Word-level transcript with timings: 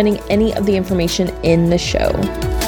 any 0.00 0.54
of 0.54 0.66
the 0.66 0.76
information 0.76 1.28
in 1.42 1.70
the 1.70 1.78
show. 1.78 2.61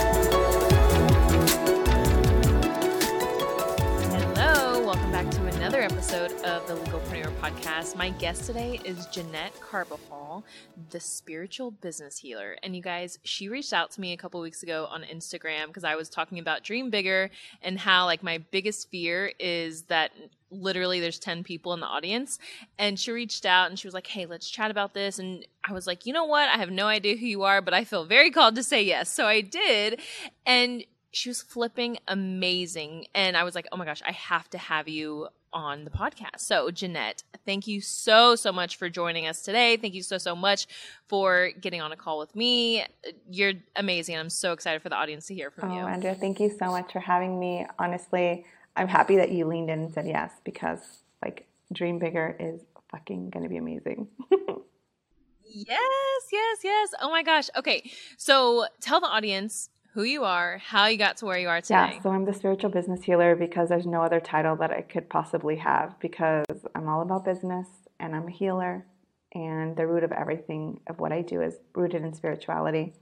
Episode 6.05 6.45
of 6.45 6.67
the 6.69 6.75
Legalpreneur 6.75 7.33
Podcast. 7.41 7.97
My 7.97 8.11
guest 8.11 8.45
today 8.45 8.79
is 8.85 9.07
Jeanette 9.07 9.59
Carbajal, 9.63 10.45
the 10.91 11.01
spiritual 11.01 11.71
business 11.71 12.19
healer. 12.19 12.59
And 12.63 12.77
you 12.77 12.83
guys, 12.83 13.19
she 13.23 13.49
reached 13.49 13.73
out 13.73 13.91
to 13.93 14.03
me 14.03 14.13
a 14.13 14.17
couple 14.19 14.39
weeks 14.43 14.63
ago 14.63 14.87
on 14.91 15.03
Instagram 15.03 15.69
because 15.69 15.83
I 15.83 15.95
was 15.95 16.11
talking 16.11 16.39
about 16.39 16.63
Dream 16.63 16.91
Bigger 16.91 17.31
and 17.63 17.79
how, 17.79 18.05
like, 18.05 18.23
my 18.23 18.37
biggest 18.51 18.91
fear 18.91 19.33
is 19.39 19.85
that 19.85 20.13
literally 20.51 21.01
there's 21.01 21.19
10 21.19 21.43
people 21.43 21.73
in 21.73 21.81
the 21.81 21.87
audience. 21.87 22.39
And 22.79 23.01
she 23.01 23.11
reached 23.11 23.47
out 23.47 23.71
and 23.71 23.79
she 23.79 23.87
was 23.87 23.95
like 23.95 24.07
hey 24.07 24.27
let's 24.27 24.49
chat 24.49 24.71
about 24.71 24.93
this. 24.93 25.19
And 25.19 25.45
i 25.65 25.73
was 25.73 25.87
like 25.87 26.05
you 26.05 26.13
know 26.13 26.27
what? 26.27 26.49
I 26.51 26.59
have 26.59 26.71
no 26.71 26.87
idea 26.87 27.17
who 27.17 27.27
you 27.27 27.43
are 27.43 27.61
but 27.61 27.75
i 27.75 27.83
feel 27.83 28.05
very 28.05 28.31
called 28.31 28.55
to 28.57 28.63
say 28.63 28.83
yes. 28.83 29.09
So 29.09 29.27
i 29.27 29.41
did. 29.41 30.01
And 30.47 30.85
she 31.15 31.29
was 31.29 31.43
flipping 31.43 31.99
amazing 32.09 33.07
and 33.15 33.37
i 33.37 33.45
was 33.45 33.55
like 33.55 33.67
oh 33.73 33.77
my 33.77 33.85
gosh 33.85 34.03
i 34.07 34.13
have 34.13 34.49
to 34.51 34.59
have 34.59 34.89
you 34.89 35.29
on 35.53 35.85
the 35.85 35.91
podcast 35.91 36.39
so 36.39 36.71
jeanette 36.71 37.23
thank 37.47 37.67
you 37.67 37.81
so 37.81 38.35
so 38.35 38.51
much 38.51 38.77
for 38.77 38.89
joining 38.89 39.27
us 39.27 39.43
today 39.43 39.77
thank 39.77 39.95
you 39.95 40.03
so 40.03 40.19
so 40.19 40.35
much 40.35 40.67
for 41.07 41.51
getting 41.61 41.81
on 41.81 41.93
a 41.93 41.97
call 41.97 42.19
with 42.19 42.35
me 42.35 42.85
you're 43.31 43.53
amazing 43.77 44.17
i'm 44.17 44.29
so 44.29 44.53
excited 44.53 44.83
for 44.83 44.89
the 44.89 44.97
audience 44.97 45.27
to 45.27 45.35
hear 45.35 45.51
from 45.51 45.71
you. 45.71 45.77
oh, 45.77 45.81
you 45.83 45.87
andrea 45.87 46.15
thank 46.15 46.41
you 46.41 46.51
so 46.59 46.67
much 46.67 46.93
for 46.93 47.01
having 47.01 47.39
me 47.39 47.65
honestly 47.79 48.45
I'm 48.77 48.89
happy 48.89 49.17
that 49.17 49.31
you 49.31 49.47
leaned 49.47 49.71
in 49.71 49.81
and 49.81 49.95
said 49.95 50.07
yes 50.07 50.33
because 50.45 50.81
like 51.23 51.47
dream 51.73 51.99
bigger 51.99 52.37
is 52.39 52.61
fucking 52.91 53.31
going 53.31 53.45
to 53.45 53.49
be 53.49 53.57
amazing. 53.57 54.09
yes, 55.45 56.23
yes, 56.33 56.59
yes. 56.65 56.95
Oh 57.01 57.11
my 57.11 57.23
gosh. 57.23 57.49
Okay. 57.57 57.91
So 58.17 58.67
tell 58.81 59.01
the 59.01 59.07
audience 59.07 59.71
who 59.95 60.03
you 60.03 60.25
are, 60.25 60.59
how 60.59 60.87
you 60.87 60.99
got 60.99 61.17
to 61.19 61.25
where 61.25 61.39
you 61.39 61.49
are 61.49 61.61
today. 61.61 61.75
Yeah, 61.95 62.03
so 62.03 62.11
I'm 62.11 62.25
the 62.25 62.35
spiritual 62.35 62.71
business 62.71 63.05
healer 63.05 63.37
because 63.37 63.69
there's 63.69 63.87
no 63.87 64.03
other 64.03 64.19
title 64.19 64.57
that 64.57 64.73
I 64.73 64.81
could 64.81 65.09
possibly 65.09 65.57
have 65.57 65.99
because 66.01 66.45
I'm 66.75 66.89
all 66.89 67.01
about 67.01 67.25
business 67.25 67.69
and 68.01 68.15
I'm 68.15 68.27
a 68.27 68.31
healer 68.31 68.85
and 69.33 69.77
the 69.77 69.87
root 69.87 70.03
of 70.03 70.11
everything 70.11 70.81
of 70.89 70.99
what 70.99 71.13
I 71.13 71.23
do 71.23 71.41
is 71.43 71.55
rooted 71.75 72.03
in 72.03 72.13
spirituality. 72.13 72.93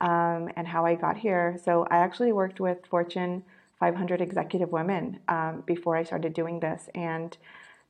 Um, 0.00 0.48
and 0.54 0.68
how 0.68 0.86
I 0.86 0.94
got 0.94 1.16
here. 1.16 1.58
So 1.64 1.84
I 1.90 1.96
actually 1.96 2.30
worked 2.30 2.60
with 2.60 2.86
Fortune 2.88 3.42
500 3.80 4.20
executive 4.20 4.70
women 4.70 5.18
um, 5.26 5.64
before 5.66 5.96
I 5.96 6.04
started 6.04 6.34
doing 6.34 6.60
this. 6.60 6.88
And 6.94 7.36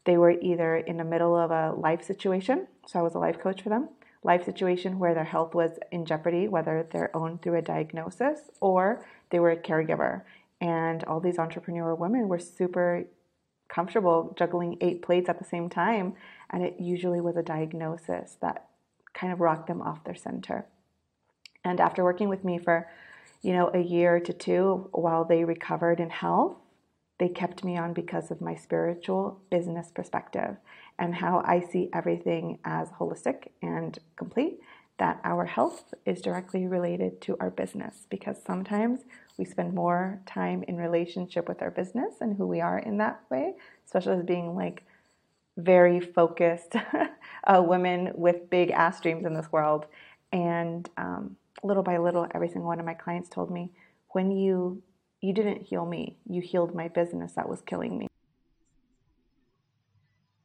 they 0.05 0.17
were 0.17 0.31
either 0.31 0.77
in 0.79 0.97
the 0.97 1.05
middle 1.05 1.37
of 1.37 1.51
a 1.51 1.75
life 1.79 2.03
situation, 2.03 2.67
so 2.87 2.99
I 2.99 3.03
was 3.03 3.15
a 3.15 3.19
life 3.19 3.39
coach 3.39 3.61
for 3.61 3.69
them, 3.69 3.91
life 4.23 4.45
situation 4.45 4.99
where 4.99 5.15
their 5.15 5.25
health 5.25 5.55
was 5.55 5.79
in 5.93 6.05
jeopardy, 6.05 6.49
whether 6.49 6.87
their 6.91 7.15
own 7.17 7.39
through 7.39 7.59
a 7.59 7.63
diagnosis 7.63 8.41
or 8.61 9.07
they 9.31 9.39
were 9.39 9.51
a 9.51 9.57
caregiver. 9.57 10.23
And 10.61 11.05
all 11.05 11.21
these 11.21 11.39
entrepreneur 11.39 11.95
women 11.95 12.29
were 12.29 12.39
super 12.39 13.05
comfortable 13.69 14.35
juggling 14.37 14.77
eight 14.81 15.03
plates 15.03 15.29
at 15.29 15.39
the 15.39 15.45
same 15.45 15.69
time. 15.69 16.15
And 16.51 16.63
it 16.63 16.77
usually 16.79 17.21
was 17.21 17.37
a 17.37 17.43
diagnosis 17.43 18.37
that 18.41 18.67
kind 19.15 19.33
of 19.33 19.41
rocked 19.41 19.69
them 19.69 19.83
off 19.83 20.05
their 20.05 20.15
center. 20.15 20.67
And 21.65 21.81
after 21.81 22.03
working 22.03 22.29
with 22.29 22.45
me 22.45 22.59
for 22.59 22.89
you 23.43 23.53
know, 23.53 23.71
a 23.73 23.79
year 23.79 24.19
to 24.21 24.33
two 24.33 24.89
while 24.93 25.25
they 25.25 25.45
recovered 25.45 26.01
in 26.01 26.11
health, 26.11 26.57
they 27.19 27.29
kept 27.29 27.65
me 27.65 27.77
on 27.77 27.93
because 27.93 28.31
of 28.31 28.41
my 28.41 28.55
spiritual 28.55 29.41
business 29.51 29.91
perspective 29.93 30.57
and 30.99 31.15
how 31.15 31.43
I 31.45 31.61
see 31.61 31.91
everything 31.93 32.59
as 32.65 32.89
holistic 32.91 33.49
and 33.63 33.99
complete. 34.17 34.61
That 34.99 35.21
our 35.23 35.45
health 35.45 35.95
is 36.07 36.21
directly 36.21 36.67
related 36.67 37.21
to 37.23 37.37
our 37.39 37.51
business 37.51 38.07
because 38.11 38.37
sometimes 38.45 39.01
we 39.37 39.45
spend 39.45 39.73
more 39.73 40.21
time 40.27 40.65
in 40.67 40.77
relationship 40.77 41.49
with 41.49 41.63
our 41.63 41.71
business 41.71 42.15
and 42.21 42.37
who 42.37 42.49
we 42.49 42.61
are 42.61 42.81
in 42.81 42.99
that 42.99 43.21
way, 43.31 43.55
especially 43.87 44.19
as 44.19 44.25
being 44.25 44.57
like 44.57 44.83
very 45.57 46.01
focused 46.01 46.75
uh, 47.45 47.63
women 47.63 48.11
with 48.17 48.51
big 48.51 48.71
ass 48.71 49.01
dreams 49.01 49.25
in 49.25 49.35
this 49.35 49.53
world. 49.53 49.87
And 50.33 50.91
um, 50.97 51.37
little 51.63 51.85
by 51.85 51.99
little, 51.99 52.27
every 52.35 52.49
single 52.49 52.67
one 52.67 52.81
of 52.81 52.87
my 52.87 52.95
clients 52.95 53.29
told 53.29 53.53
me, 53.53 53.71
when 54.11 54.33
you 54.33 54.83
you 55.21 55.33
didn't 55.33 55.63
heal 55.63 55.85
me, 55.85 56.17
you 56.27 56.41
healed 56.41 56.75
my 56.75 56.89
business 56.89 57.33
that 57.33 57.49
was 57.49 57.61
killing 57.63 57.99
me. 57.99 58.07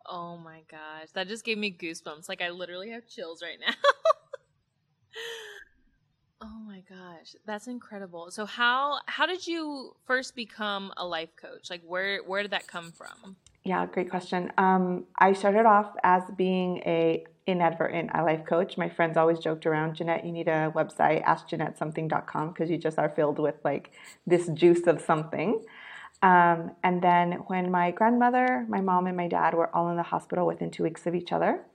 Oh 0.05 0.37
my 0.37 0.61
gosh, 0.69 1.09
that 1.13 1.27
just 1.27 1.45
gave 1.45 1.57
me 1.57 1.71
goosebumps. 1.71 2.27
Like 2.27 2.41
I 2.41 2.49
literally 2.49 2.89
have 2.91 3.07
chills 3.07 3.41
right 3.41 3.57
now. 3.59 3.73
oh 6.41 6.59
my 6.65 6.83
gosh, 6.89 7.35
that's 7.45 7.67
incredible. 7.67 8.31
So 8.31 8.45
how 8.45 8.99
how 9.07 9.25
did 9.25 9.47
you 9.47 9.95
first 10.05 10.35
become 10.35 10.91
a 10.97 11.05
life 11.05 11.35
coach? 11.35 11.69
Like 11.69 11.81
where 11.85 12.21
where 12.23 12.41
did 12.41 12.51
that 12.51 12.67
come 12.67 12.91
from? 12.91 13.37
Yeah, 13.63 13.85
great 13.85 14.09
question. 14.09 14.51
Um, 14.57 15.05
I 15.17 15.33
started 15.33 15.65
off 15.65 15.93
as 16.03 16.23
being 16.35 16.77
a 16.85 17.23
inadvertent 17.45 18.09
a 18.13 18.23
life 18.23 18.45
coach. 18.45 18.77
My 18.77 18.89
friends 18.89 19.17
always 19.17 19.39
joked 19.39 19.65
around, 19.65 19.95
Jeanette, 19.95 20.25
you 20.25 20.31
need 20.31 20.47
a 20.47 20.71
website, 20.75 21.23
askjeanettesomething.com, 21.25 22.49
because 22.49 22.69
you 22.69 22.77
just 22.77 22.97
are 22.97 23.09
filled 23.09 23.39
with 23.39 23.55
like 23.63 23.91
this 24.25 24.47
juice 24.47 24.87
of 24.87 25.01
something. 25.01 25.63
Um, 26.21 26.71
and 26.83 27.01
then 27.01 27.33
when 27.47 27.69
my 27.69 27.91
grandmother, 27.91 28.65
my 28.69 28.79
mom, 28.79 29.07
and 29.07 29.17
my 29.17 29.27
dad 29.27 29.53
were 29.53 29.75
all 29.75 29.89
in 29.89 29.97
the 29.97 30.03
hospital 30.03 30.47
within 30.47 30.71
two 30.71 30.83
weeks 30.83 31.05
of 31.05 31.15
each 31.15 31.33
other, 31.33 31.65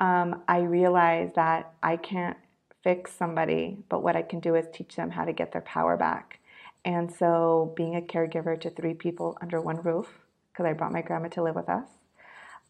um, 0.00 0.42
I 0.48 0.60
realized 0.60 1.34
that 1.34 1.74
I 1.82 1.96
can't 1.98 2.36
fix 2.82 3.12
somebody, 3.12 3.78
but 3.88 4.02
what 4.02 4.16
I 4.16 4.22
can 4.22 4.40
do 4.40 4.54
is 4.54 4.66
teach 4.72 4.96
them 4.96 5.10
how 5.10 5.24
to 5.24 5.32
get 5.32 5.52
their 5.52 5.62
power 5.62 5.96
back. 5.96 6.40
And 6.84 7.12
so, 7.12 7.72
being 7.76 7.94
a 7.94 8.00
caregiver 8.00 8.60
to 8.62 8.70
three 8.70 8.94
people 8.94 9.38
under 9.40 9.60
one 9.60 9.82
roof, 9.82 10.08
because 10.52 10.66
I 10.66 10.72
brought 10.72 10.92
my 10.92 11.02
grandma 11.02 11.28
to 11.28 11.42
live 11.42 11.54
with 11.54 11.68
us, 11.68 11.86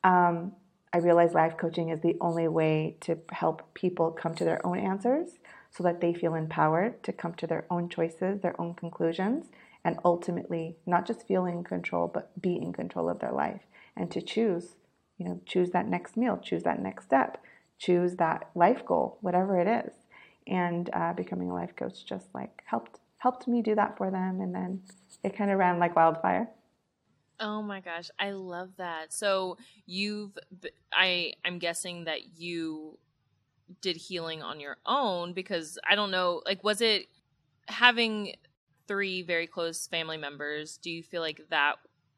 um, 0.04 0.52
I 0.92 0.98
realized 0.98 1.34
life 1.34 1.56
coaching 1.56 1.88
is 1.88 2.00
the 2.00 2.16
only 2.20 2.48
way 2.48 2.96
to 3.00 3.18
help 3.30 3.72
people 3.74 4.10
come 4.10 4.34
to 4.34 4.44
their 4.44 4.64
own 4.66 4.78
answers 4.78 5.38
so 5.70 5.82
that 5.84 6.00
they 6.00 6.12
feel 6.12 6.34
empowered 6.34 7.02
to 7.04 7.12
come 7.12 7.34
to 7.34 7.46
their 7.46 7.64
own 7.70 7.88
choices, 7.88 8.40
their 8.40 8.60
own 8.60 8.74
conclusions, 8.74 9.46
and 9.84 9.98
ultimately 10.04 10.76
not 10.86 11.06
just 11.06 11.26
feel 11.26 11.46
in 11.46 11.64
control, 11.64 12.08
but 12.12 12.40
be 12.40 12.56
in 12.56 12.72
control 12.72 13.08
of 13.08 13.20
their 13.20 13.32
life 13.32 13.62
and 13.96 14.10
to 14.10 14.20
choose, 14.20 14.76
you 15.16 15.26
know, 15.26 15.40
choose 15.46 15.70
that 15.70 15.88
next 15.88 16.16
meal, 16.16 16.38
choose 16.42 16.62
that 16.64 16.80
next 16.80 17.06
step, 17.06 17.42
choose 17.78 18.16
that 18.16 18.50
life 18.54 18.84
goal, 18.84 19.18
whatever 19.20 19.58
it 19.58 19.66
is. 19.66 19.92
And 20.46 20.90
uh, 20.92 21.12
becoming 21.12 21.50
a 21.50 21.54
life 21.54 21.74
coach 21.76 22.04
just 22.04 22.26
like 22.34 22.62
helped 22.66 22.98
helped 23.18 23.46
me 23.46 23.62
do 23.62 23.76
that 23.76 23.96
for 23.96 24.10
them, 24.10 24.40
and 24.40 24.52
then 24.52 24.82
it 25.22 25.36
kind 25.36 25.52
of 25.52 25.58
ran 25.58 25.78
like 25.78 25.94
wildfire. 25.94 26.48
Oh 27.42 27.60
my 27.60 27.80
gosh, 27.80 28.08
I 28.20 28.30
love 28.30 28.70
that. 28.78 29.12
So 29.12 29.58
you've 29.84 30.38
I 30.92 31.32
I'm 31.44 31.58
guessing 31.58 32.04
that 32.04 32.38
you 32.38 32.98
did 33.80 33.96
healing 33.96 34.42
on 34.42 34.60
your 34.60 34.76
own 34.86 35.32
because 35.34 35.78
I 35.88 35.96
don't 35.96 36.12
know, 36.12 36.42
like 36.46 36.62
was 36.64 36.80
it 36.80 37.06
having 37.68 38.34
three 38.88 39.22
very 39.22 39.46
close 39.48 39.88
family 39.88 40.16
members, 40.16 40.76
do 40.78 40.90
you 40.90 41.02
feel 41.02 41.22
like 41.22 41.40
that 41.50 41.76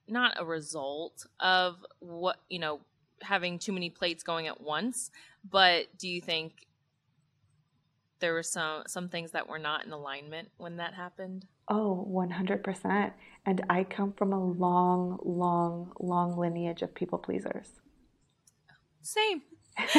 not 0.09 0.35
a 0.38 0.44
result 0.44 1.27
of 1.41 1.85
what, 2.00 2.38
you 2.50 2.59
know, 2.59 2.81
having 3.23 3.59
too 3.59 3.73
many 3.73 3.91
plates 3.91 4.23
going 4.23 4.47
at 4.47 4.61
once, 4.61 5.11
but 5.50 5.87
do 5.99 6.09
you 6.09 6.20
think 6.20 6.67
there 8.20 8.32
were 8.35 8.43
some 8.43 8.82
some 8.87 9.09
things 9.09 9.32
that 9.32 9.49
were 9.49 9.59
not 9.59 9.85
in 9.87 9.93
alignment 9.93 10.50
when 10.59 10.77
that 10.77 10.94
happened? 10.94 11.47
Oh, 11.69 12.06
100%. 12.11 13.12
And 13.46 13.64
I 13.69 13.84
come 13.84 14.12
from 14.12 14.32
a 14.32 14.44
long, 14.44 15.19
long, 15.22 15.93
long 16.00 16.38
lineage 16.38 16.82
of 16.82 16.94
people 16.94 17.19
pleasers. 17.19 17.69
Same. 19.02 19.43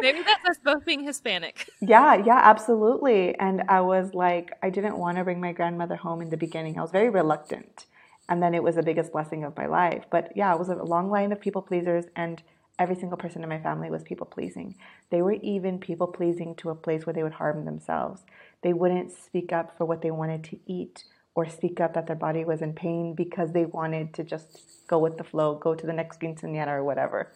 Maybe 0.00 0.22
that's 0.22 0.48
us 0.48 0.58
both 0.64 0.84
being 0.84 1.04
Hispanic. 1.04 1.68
Yeah, 1.80 2.14
yeah, 2.24 2.40
absolutely. 2.42 3.34
And 3.38 3.62
I 3.68 3.80
was 3.80 4.14
like, 4.14 4.52
I 4.62 4.70
didn't 4.70 4.96
want 4.96 5.18
to 5.18 5.24
bring 5.24 5.40
my 5.40 5.52
grandmother 5.52 5.96
home 5.96 6.22
in 6.22 6.30
the 6.30 6.36
beginning. 6.36 6.78
I 6.78 6.82
was 6.82 6.90
very 6.90 7.10
reluctant. 7.10 7.86
And 8.28 8.42
then 8.42 8.54
it 8.54 8.62
was 8.62 8.76
the 8.76 8.82
biggest 8.82 9.12
blessing 9.12 9.44
of 9.44 9.56
my 9.56 9.66
life. 9.66 10.04
But 10.10 10.32
yeah, 10.36 10.52
it 10.54 10.58
was 10.58 10.68
a 10.68 10.76
long 10.76 11.10
line 11.10 11.32
of 11.32 11.40
people 11.40 11.62
pleasers, 11.62 12.04
and 12.14 12.40
every 12.80 12.96
single 12.96 13.18
person 13.18 13.44
in 13.44 13.48
my 13.48 13.60
family 13.60 13.90
was 13.90 14.02
people 14.02 14.26
pleasing. 14.26 14.74
They 15.10 15.22
were 15.22 15.34
even 15.34 15.78
people 15.78 16.08
pleasing 16.08 16.56
to 16.56 16.70
a 16.70 16.74
place 16.74 17.06
where 17.06 17.12
they 17.12 17.22
would 17.22 17.34
harm 17.34 17.64
themselves. 17.64 18.22
They 18.62 18.72
wouldn't 18.72 19.12
speak 19.12 19.52
up 19.52 19.76
for 19.76 19.84
what 19.84 20.02
they 20.02 20.10
wanted 20.10 20.42
to 20.44 20.58
eat 20.66 21.04
or 21.34 21.48
speak 21.48 21.78
up 21.78 21.94
that 21.94 22.06
their 22.08 22.16
body 22.16 22.44
was 22.44 22.62
in 22.62 22.72
pain 22.72 23.14
because 23.14 23.52
they 23.52 23.66
wanted 23.66 24.14
to 24.14 24.24
just 24.24 24.58
go 24.88 24.98
with 24.98 25.16
the 25.18 25.24
flow, 25.24 25.54
go 25.54 25.74
to 25.74 25.86
the 25.86 25.92
next 25.92 26.20
quinceañera 26.20 26.68
or 26.68 26.82
whatever. 26.82 27.30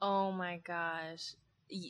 Oh 0.00 0.32
my 0.32 0.58
gosh. 0.58 1.34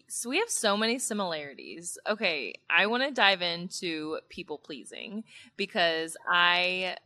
So 0.09 0.29
we 0.29 0.39
have 0.39 0.51
so 0.51 0.77
many 0.77 0.99
similarities. 0.99 1.97
Okay, 2.07 2.55
I 2.69 2.87
want 2.87 3.03
to 3.03 3.11
dive 3.13 3.41
into 3.43 4.19
people 4.29 4.59
pleasing 4.59 5.25
because 5.57 6.17
I 6.29 6.97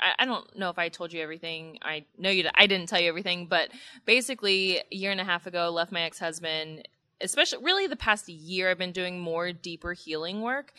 I, 0.00 0.24
don't 0.24 0.56
know 0.58 0.70
if 0.70 0.78
I 0.78 0.88
told 0.88 1.12
you 1.12 1.22
everything. 1.22 1.78
I 1.82 2.04
know 2.18 2.30
you. 2.30 2.48
I 2.54 2.66
didn't 2.66 2.88
tell 2.88 3.00
you 3.00 3.08
everything, 3.08 3.46
but 3.46 3.70
basically, 4.04 4.78
a 4.78 4.84
year 4.90 5.10
and 5.10 5.20
a 5.20 5.24
half 5.24 5.46
ago, 5.46 5.70
left 5.70 5.92
my 5.92 6.02
ex 6.02 6.18
husband. 6.18 6.88
Especially, 7.20 7.64
really, 7.64 7.86
the 7.86 7.96
past 7.96 8.28
year, 8.28 8.70
I've 8.70 8.78
been 8.78 8.92
doing 8.92 9.18
more 9.18 9.52
deeper 9.52 9.94
healing 9.94 10.42
work, 10.42 10.72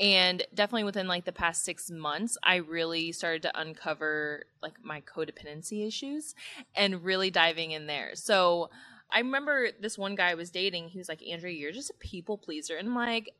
and 0.00 0.42
definitely 0.52 0.84
within 0.84 1.06
like 1.06 1.24
the 1.24 1.32
past 1.32 1.64
six 1.64 1.90
months, 1.90 2.36
I 2.42 2.56
really 2.56 3.12
started 3.12 3.42
to 3.42 3.60
uncover 3.60 4.46
like 4.60 4.74
my 4.82 5.00
codependency 5.02 5.86
issues, 5.86 6.34
and 6.74 7.04
really 7.04 7.30
diving 7.30 7.72
in 7.72 7.86
there. 7.86 8.12
So. 8.14 8.70
I 9.12 9.18
remember 9.18 9.68
this 9.80 9.96
one 9.96 10.16
guy 10.16 10.30
I 10.30 10.34
was 10.34 10.50
dating. 10.50 10.88
He 10.88 10.98
was 10.98 11.08
like, 11.08 11.22
Andrea, 11.22 11.54
you're 11.54 11.70
just 11.70 11.90
a 11.90 11.94
people 12.00 12.36
pleaser. 12.36 12.76
And 12.76 12.88
I'm 12.88 12.96
like, 12.96 13.32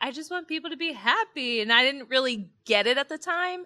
I 0.00 0.12
just 0.12 0.30
want 0.30 0.48
people 0.48 0.70
to 0.70 0.76
be 0.76 0.92
happy. 0.92 1.60
And 1.60 1.72
I 1.72 1.82
didn't 1.82 2.08
really 2.08 2.50
get 2.64 2.86
it 2.86 2.98
at 2.98 3.08
the 3.08 3.18
time. 3.18 3.64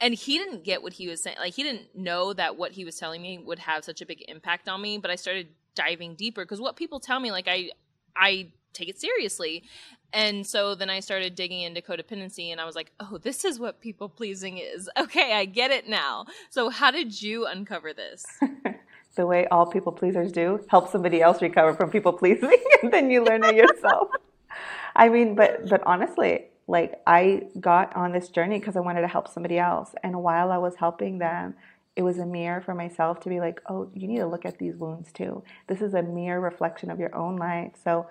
And 0.00 0.14
he 0.14 0.38
didn't 0.38 0.64
get 0.64 0.82
what 0.82 0.94
he 0.94 1.08
was 1.08 1.22
saying. 1.22 1.36
Like, 1.38 1.54
he 1.54 1.62
didn't 1.62 1.94
know 1.94 2.32
that 2.32 2.56
what 2.56 2.72
he 2.72 2.84
was 2.84 2.96
telling 2.96 3.22
me 3.22 3.38
would 3.38 3.58
have 3.60 3.84
such 3.84 4.00
a 4.00 4.06
big 4.06 4.24
impact 4.28 4.68
on 4.68 4.80
me. 4.80 4.98
But 4.98 5.10
I 5.10 5.16
started 5.16 5.48
diving 5.74 6.14
deeper 6.14 6.44
because 6.44 6.60
what 6.60 6.76
people 6.76 7.00
tell 7.00 7.20
me, 7.20 7.30
like, 7.30 7.48
I, 7.48 7.70
I 8.16 8.48
take 8.72 8.88
it 8.88 9.00
seriously. 9.00 9.64
And 10.12 10.46
so 10.46 10.74
then 10.74 10.90
I 10.90 11.00
started 11.00 11.34
digging 11.34 11.62
into 11.62 11.80
codependency 11.80 12.50
and 12.50 12.60
I 12.60 12.64
was 12.64 12.76
like, 12.76 12.92
oh, 13.00 13.18
this 13.18 13.44
is 13.44 13.58
what 13.58 13.80
people 13.80 14.08
pleasing 14.08 14.58
is. 14.58 14.88
Okay, 15.04 15.34
I 15.34 15.44
get 15.44 15.70
it 15.70 15.88
now. 15.88 16.24
So, 16.50 16.70
how 16.70 16.90
did 16.90 17.20
you 17.20 17.46
uncover 17.46 17.92
this? 17.92 18.24
the 19.16 19.26
way 19.26 19.46
all 19.48 19.66
people 19.66 19.92
pleasers 19.92 20.32
do 20.32 20.64
help 20.68 20.90
somebody 20.90 21.20
else 21.20 21.42
recover 21.42 21.74
from 21.74 21.90
people 21.90 22.12
pleasing, 22.12 22.56
and 22.82 22.92
then 22.92 23.10
you 23.10 23.22
learn 23.22 23.44
it 23.44 23.54
yourself. 23.54 24.08
I 24.94 25.08
mean, 25.08 25.34
but 25.34 25.68
but 25.68 25.82
honestly, 25.86 26.46
like 26.66 27.00
I 27.06 27.44
got 27.60 27.94
on 27.96 28.12
this 28.12 28.28
journey 28.28 28.58
because 28.58 28.76
I 28.76 28.80
wanted 28.80 29.02
to 29.02 29.08
help 29.08 29.28
somebody 29.28 29.58
else, 29.58 29.94
and 30.02 30.22
while 30.22 30.52
I 30.52 30.58
was 30.58 30.76
helping 30.76 31.18
them, 31.18 31.54
it 31.96 32.02
was 32.02 32.18
a 32.18 32.26
mirror 32.26 32.60
for 32.60 32.74
myself 32.74 33.20
to 33.20 33.28
be 33.28 33.40
like, 33.40 33.60
oh, 33.68 33.88
you 33.94 34.08
need 34.08 34.18
to 34.18 34.26
look 34.26 34.44
at 34.44 34.58
these 34.58 34.76
wounds 34.76 35.12
too. 35.12 35.42
This 35.68 35.80
is 35.80 35.94
a 35.94 36.02
mirror 36.02 36.40
reflection 36.40 36.90
of 36.90 36.98
your 36.98 37.14
own 37.14 37.36
life. 37.36 37.72
So 37.82 38.06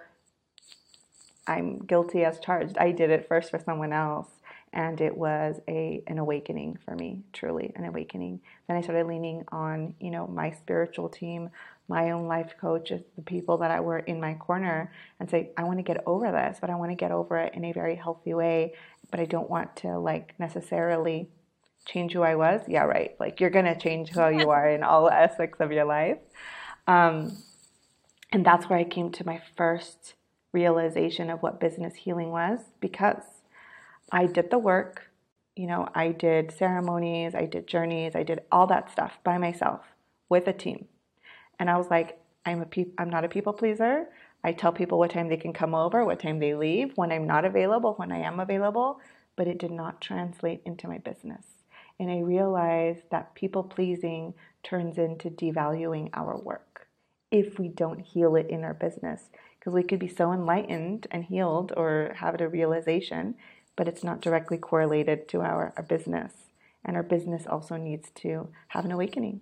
I'm 1.48 1.80
guilty 1.80 2.24
as 2.24 2.40
charged. 2.40 2.78
I 2.78 2.92
did 2.92 3.10
it 3.10 3.28
first 3.28 3.52
for 3.52 3.60
someone 3.60 3.92
else, 3.92 4.30
and 4.72 5.00
it 5.02 5.18
was 5.18 5.60
a 5.68 6.02
an 6.08 6.18
awakening 6.18 6.78
for 6.86 6.96
me, 6.96 7.24
truly 7.34 7.74
an 7.76 7.86
awakening. 7.86 8.40
Then 8.68 8.78
I 8.78 8.82
started 8.82 9.08
leaning 9.08 9.44
on, 9.52 9.96
you 10.00 10.12
know, 10.12 10.28
my 10.28 10.52
spiritual 10.52 11.10
team, 11.10 11.50
my 11.88 12.12
own 12.12 12.28
life 12.28 12.54
coach, 12.60 12.90
the 12.90 13.22
people 13.24 13.58
that 13.58 13.72
I 13.72 13.80
were 13.80 14.00
in 14.00 14.20
my 14.20 14.36
corner, 14.36 14.92
and 15.20 15.30
say, 15.30 15.52
I 15.58 15.64
want 15.64 15.80
to 15.80 15.84
get 15.84 16.04
over 16.06 16.32
this, 16.32 16.58
but 16.62 16.70
I 16.70 16.76
want 16.76 16.92
to 16.92 16.96
get 16.96 17.12
over 17.12 17.38
it 17.38 17.54
in 17.56 17.66
a 17.66 17.74
very 17.74 17.96
healthy 17.96 18.34
way. 18.34 18.74
But 19.12 19.20
I 19.20 19.26
don't 19.26 19.50
want 19.50 19.76
to 19.78 20.00
like 20.00 20.34
necessarily 20.40 21.30
change 21.86 22.14
who 22.14 22.22
I 22.22 22.36
was. 22.36 22.62
Yeah, 22.68 22.84
right. 22.84 23.16
Like 23.20 23.40
you're 23.40 23.50
gonna 23.50 23.78
change 23.78 24.10
who 24.10 24.30
you 24.30 24.50
are 24.50 24.70
in 24.70 24.84
all 24.84 25.10
aspects 25.24 25.60
of 25.60 25.72
your 25.72 25.86
life. 25.86 26.18
Um, 26.88 27.38
and 28.32 28.46
that's 28.46 28.70
where 28.70 28.80
I 28.80 28.84
came 28.84 29.12
to 29.12 29.26
my 29.26 29.42
first 29.56 30.16
realization 30.52 31.30
of 31.30 31.42
what 31.42 31.60
business 31.60 31.96
healing 31.96 32.32
was 32.32 32.60
because 32.80 33.24
I 34.12 34.26
did 34.26 34.50
the 34.52 34.60
work. 34.60 35.10
You 35.56 35.68
know, 35.68 35.88
I 35.94 36.10
did 36.10 36.52
ceremonies, 36.52 37.36
I 37.36 37.46
did 37.46 37.68
journeys, 37.68 38.16
I 38.16 38.24
did 38.24 38.42
all 38.52 38.66
that 38.68 38.92
stuff 38.92 39.20
by 39.24 39.38
myself 39.38 39.82
with 40.30 40.48
a 40.48 40.54
team. 40.54 40.88
And 41.60 41.70
I 41.70 41.78
was 41.78 41.90
like, 41.90 42.20
I'm 42.46 42.62
a 42.62 42.66
pe- 42.66 42.94
I'm 42.98 43.10
not 43.10 43.26
a 43.26 43.30
people 43.30 43.54
pleaser. 43.54 44.08
I 44.44 44.52
tell 44.52 44.74
people 44.74 45.00
what 45.00 45.12
time 45.12 45.30
they 45.30 45.38
can 45.38 45.54
come 45.54 45.74
over, 45.74 46.04
what 46.04 46.20
time 46.20 46.40
they 46.40 46.54
leave, 46.54 46.92
when 46.96 47.12
I'm 47.12 47.26
not 47.26 47.46
available, 47.46 47.94
when 47.94 48.12
I 48.12 48.20
am 48.20 48.40
available, 48.40 49.00
but 49.38 49.48
it 49.48 49.58
did 49.58 49.72
not 49.72 50.02
translate 50.02 50.62
into 50.66 50.88
my 50.88 50.98
business. 50.98 51.46
And 52.00 52.12
I 52.12 52.20
realized 52.20 53.04
that 53.12 53.36
people 53.36 53.64
pleasing 53.64 54.34
turns 54.64 54.98
into 54.98 55.30
devaluing 55.30 56.10
our 56.14 56.38
work 56.38 56.88
if 57.32 57.58
we 57.58 57.68
don't 57.70 58.02
heal 58.02 58.36
it 58.36 58.50
in 58.50 58.64
our 58.64 58.74
business. 58.74 59.30
Because 59.60 59.74
we 59.74 59.84
could 59.84 60.00
be 60.00 60.10
so 60.10 60.34
enlightened 60.34 61.08
and 61.12 61.24
healed 61.24 61.72
or 61.78 62.14
have 62.18 62.40
a 62.42 62.50
realization, 62.50 63.36
but 63.78 63.88
it's 63.88 64.04
not 64.04 64.22
directly 64.22 64.58
correlated 64.58 65.30
to 65.30 65.42
our, 65.42 65.74
our 65.78 65.84
business. 65.84 66.34
And 66.84 66.98
our 66.98 67.04
business 67.04 67.48
also 67.48 67.78
needs 67.78 68.10
to 68.16 68.50
have 68.70 68.84
an 68.84 68.92
awakening. 68.92 69.40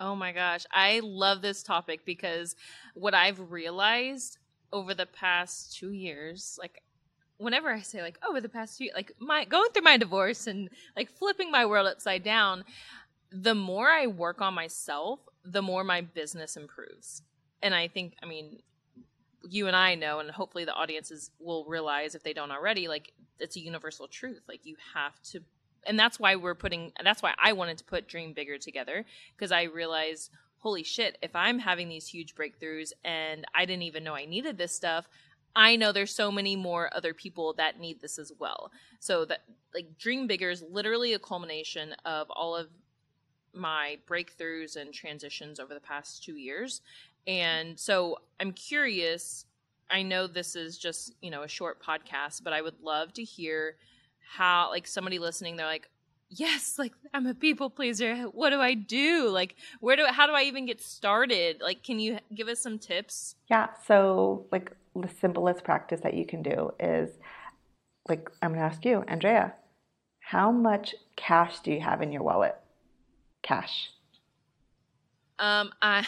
Oh 0.00 0.14
my 0.14 0.32
gosh. 0.32 0.64
I 0.72 1.00
love 1.02 1.42
this 1.42 1.62
topic 1.62 2.04
because 2.04 2.54
what 2.94 3.14
I've 3.14 3.50
realized 3.50 4.38
over 4.72 4.94
the 4.94 5.06
past 5.06 5.76
two 5.76 5.92
years, 5.92 6.58
like 6.60 6.82
whenever 7.38 7.72
I 7.72 7.80
say 7.80 8.02
like 8.02 8.18
oh, 8.22 8.30
over 8.30 8.40
the 8.40 8.48
past 8.48 8.78
two 8.78 8.88
like 8.94 9.12
my 9.18 9.44
going 9.44 9.70
through 9.72 9.82
my 9.82 9.96
divorce 9.96 10.46
and 10.46 10.68
like 10.96 11.10
flipping 11.10 11.50
my 11.50 11.66
world 11.66 11.86
upside 11.88 12.22
down, 12.22 12.64
the 13.30 13.54
more 13.54 13.88
I 13.88 14.06
work 14.06 14.40
on 14.40 14.54
myself, 14.54 15.20
the 15.44 15.62
more 15.62 15.84
my 15.84 16.00
business 16.00 16.56
improves. 16.56 17.22
And 17.62 17.74
I 17.74 17.88
think 17.88 18.14
I 18.22 18.26
mean 18.26 18.58
you 19.48 19.66
and 19.66 19.76
I 19.76 19.94
know 19.94 20.20
and 20.20 20.30
hopefully 20.30 20.64
the 20.64 20.74
audiences 20.74 21.30
will 21.40 21.64
realize 21.64 22.14
if 22.14 22.22
they 22.22 22.32
don't 22.32 22.50
already, 22.52 22.86
like 22.86 23.12
it's 23.40 23.56
a 23.56 23.60
universal 23.60 24.06
truth. 24.06 24.42
Like 24.48 24.60
you 24.64 24.76
have 24.94 25.20
to 25.32 25.40
and 25.86 25.98
that's 25.98 26.18
why 26.18 26.36
we're 26.36 26.54
putting 26.54 26.92
that's 27.02 27.22
why 27.22 27.34
I 27.38 27.52
wanted 27.52 27.78
to 27.78 27.84
put 27.84 28.08
Dream 28.08 28.32
Bigger 28.32 28.58
together 28.58 29.04
because 29.36 29.52
I 29.52 29.64
realized 29.64 30.30
holy 30.58 30.82
shit 30.82 31.18
if 31.22 31.34
I'm 31.34 31.58
having 31.58 31.88
these 31.88 32.08
huge 32.08 32.34
breakthroughs 32.34 32.92
and 33.04 33.44
I 33.54 33.64
didn't 33.64 33.82
even 33.82 34.04
know 34.04 34.14
I 34.14 34.24
needed 34.24 34.58
this 34.58 34.74
stuff 34.74 35.08
I 35.56 35.76
know 35.76 35.90
there's 35.90 36.14
so 36.14 36.30
many 36.30 36.56
more 36.56 36.88
other 36.94 37.12
people 37.12 37.52
that 37.54 37.80
need 37.80 38.00
this 38.00 38.18
as 38.18 38.32
well. 38.38 38.70
So 39.00 39.24
that 39.24 39.40
like 39.74 39.98
Dream 39.98 40.26
Bigger 40.26 40.50
is 40.50 40.62
literally 40.62 41.14
a 41.14 41.18
culmination 41.18 41.94
of 42.04 42.30
all 42.30 42.54
of 42.54 42.68
my 43.52 43.98
breakthroughs 44.08 44.76
and 44.76 44.92
transitions 44.92 45.58
over 45.58 45.74
the 45.74 45.80
past 45.80 46.22
2 46.22 46.36
years. 46.36 46.80
And 47.26 47.78
so 47.78 48.18
I'm 48.38 48.52
curious 48.52 49.46
I 49.90 50.02
know 50.02 50.26
this 50.26 50.54
is 50.54 50.76
just, 50.76 51.14
you 51.22 51.30
know, 51.30 51.42
a 51.42 51.48
short 51.48 51.82
podcast, 51.82 52.44
but 52.44 52.52
I 52.52 52.60
would 52.60 52.78
love 52.82 53.12
to 53.14 53.24
hear 53.24 53.76
how 54.36 54.70
like 54.70 54.86
somebody 54.86 55.18
listening 55.18 55.56
they're 55.56 55.66
like 55.66 55.88
yes 56.28 56.78
like 56.78 56.92
i'm 57.14 57.26
a 57.26 57.34
people 57.34 57.70
pleaser. 57.70 58.16
What 58.24 58.50
do 58.50 58.60
i 58.60 58.74
do? 58.74 59.28
Like 59.28 59.56
where 59.80 59.96
do 59.96 60.04
how 60.06 60.26
do 60.26 60.34
i 60.34 60.42
even 60.42 60.66
get 60.66 60.80
started? 60.80 61.60
Like 61.60 61.82
can 61.82 61.98
you 61.98 62.18
give 62.34 62.48
us 62.48 62.60
some 62.60 62.78
tips? 62.78 63.36
Yeah 63.50 63.68
so 63.86 64.46
like 64.52 64.72
the 64.94 65.08
simplest 65.20 65.64
practice 65.64 66.00
that 66.00 66.14
you 66.14 66.26
can 66.26 66.42
do 66.42 66.72
is 66.80 67.10
like 68.08 68.30
i'm 68.42 68.50
going 68.50 68.60
to 68.60 68.66
ask 68.66 68.84
you 68.84 69.04
andrea 69.06 69.52
how 70.18 70.50
much 70.50 70.94
cash 71.16 71.60
do 71.60 71.70
you 71.72 71.80
have 71.80 72.02
in 72.02 72.12
your 72.12 72.22
wallet? 72.22 72.54
Cash. 73.42 73.90
Um 75.38 75.70
i 75.80 76.06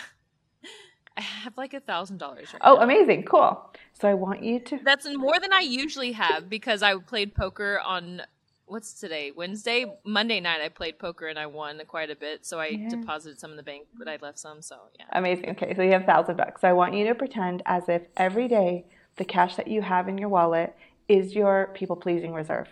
I 1.20 1.22
have 1.22 1.58
like 1.58 1.74
a 1.74 1.80
thousand 1.80 2.16
dollars. 2.16 2.48
Oh, 2.62 2.78
amazing! 2.78 3.24
Cool. 3.24 3.60
So 3.92 4.08
I 4.08 4.14
want 4.14 4.42
you 4.42 4.58
to. 4.60 4.80
That's 4.82 5.06
more 5.06 5.38
than 5.38 5.52
I 5.52 5.60
usually 5.60 6.12
have 6.12 6.48
because 6.48 6.82
I 6.82 6.96
played 6.98 7.34
poker 7.34 7.78
on 7.84 8.22
what's 8.64 8.94
today 8.94 9.30
Wednesday, 9.30 9.84
Monday 10.02 10.40
night. 10.40 10.62
I 10.62 10.70
played 10.70 10.98
poker 10.98 11.26
and 11.26 11.38
I 11.38 11.44
won 11.44 11.82
quite 11.86 12.08
a 12.08 12.16
bit, 12.16 12.46
so 12.46 12.58
I 12.58 12.68
yeah. 12.68 12.88
deposited 12.88 13.38
some 13.38 13.50
in 13.50 13.58
the 13.58 13.62
bank, 13.62 13.86
but 13.98 14.08
I 14.08 14.16
left 14.22 14.38
some. 14.38 14.62
So 14.62 14.76
yeah. 14.98 15.04
Amazing. 15.12 15.50
Okay, 15.50 15.74
so 15.74 15.82
you 15.82 15.92
have 15.92 16.04
a 16.04 16.06
thousand 16.06 16.38
bucks. 16.38 16.62
So 16.62 16.68
I 16.68 16.72
want 16.72 16.94
you 16.94 17.06
to 17.08 17.14
pretend 17.14 17.62
as 17.66 17.90
if 17.90 18.00
every 18.16 18.48
day 18.48 18.86
the 19.16 19.24
cash 19.26 19.56
that 19.56 19.68
you 19.68 19.82
have 19.82 20.08
in 20.08 20.16
your 20.16 20.30
wallet 20.30 20.74
is 21.06 21.34
your 21.34 21.70
people 21.74 21.96
pleasing 21.96 22.32
reserve. 22.32 22.68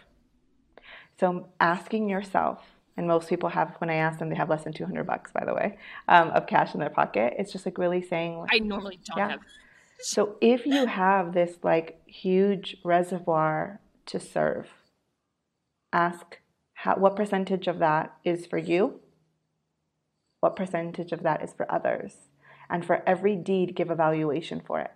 So 1.20 1.48
asking 1.60 2.08
yourself 2.08 2.62
and 2.98 3.06
most 3.06 3.28
people 3.28 3.48
have 3.48 3.74
when 3.78 3.88
i 3.88 3.94
ask 3.94 4.18
them 4.18 4.28
they 4.28 4.34
have 4.34 4.50
less 4.50 4.64
than 4.64 4.72
200 4.72 5.06
bucks 5.06 5.30
by 5.32 5.44
the 5.44 5.54
way 5.54 5.78
um, 6.08 6.30
of 6.30 6.46
cash 6.46 6.74
in 6.74 6.80
their 6.80 6.90
pocket 6.90 7.32
it's 7.38 7.52
just 7.52 7.64
like 7.64 7.78
really 7.78 8.02
saying 8.02 8.44
i 8.50 8.58
normally 8.58 8.98
don't 9.06 9.16
yeah. 9.16 9.28
have 9.30 9.40
so 10.00 10.36
if 10.40 10.66
you 10.66 10.86
have 10.86 11.32
this 11.32 11.56
like 11.62 12.00
huge 12.06 12.76
reservoir 12.84 13.80
to 14.04 14.20
serve 14.20 14.66
ask 15.92 16.40
how, 16.74 16.96
what 16.96 17.16
percentage 17.16 17.66
of 17.66 17.78
that 17.78 18.12
is 18.24 18.46
for 18.46 18.58
you 18.58 19.00
what 20.40 20.56
percentage 20.56 21.12
of 21.12 21.22
that 21.22 21.42
is 21.42 21.52
for 21.52 21.70
others 21.72 22.14
and 22.68 22.84
for 22.84 23.02
every 23.06 23.36
deed 23.36 23.74
give 23.74 23.90
evaluation 23.90 24.60
for 24.60 24.80
it 24.80 24.90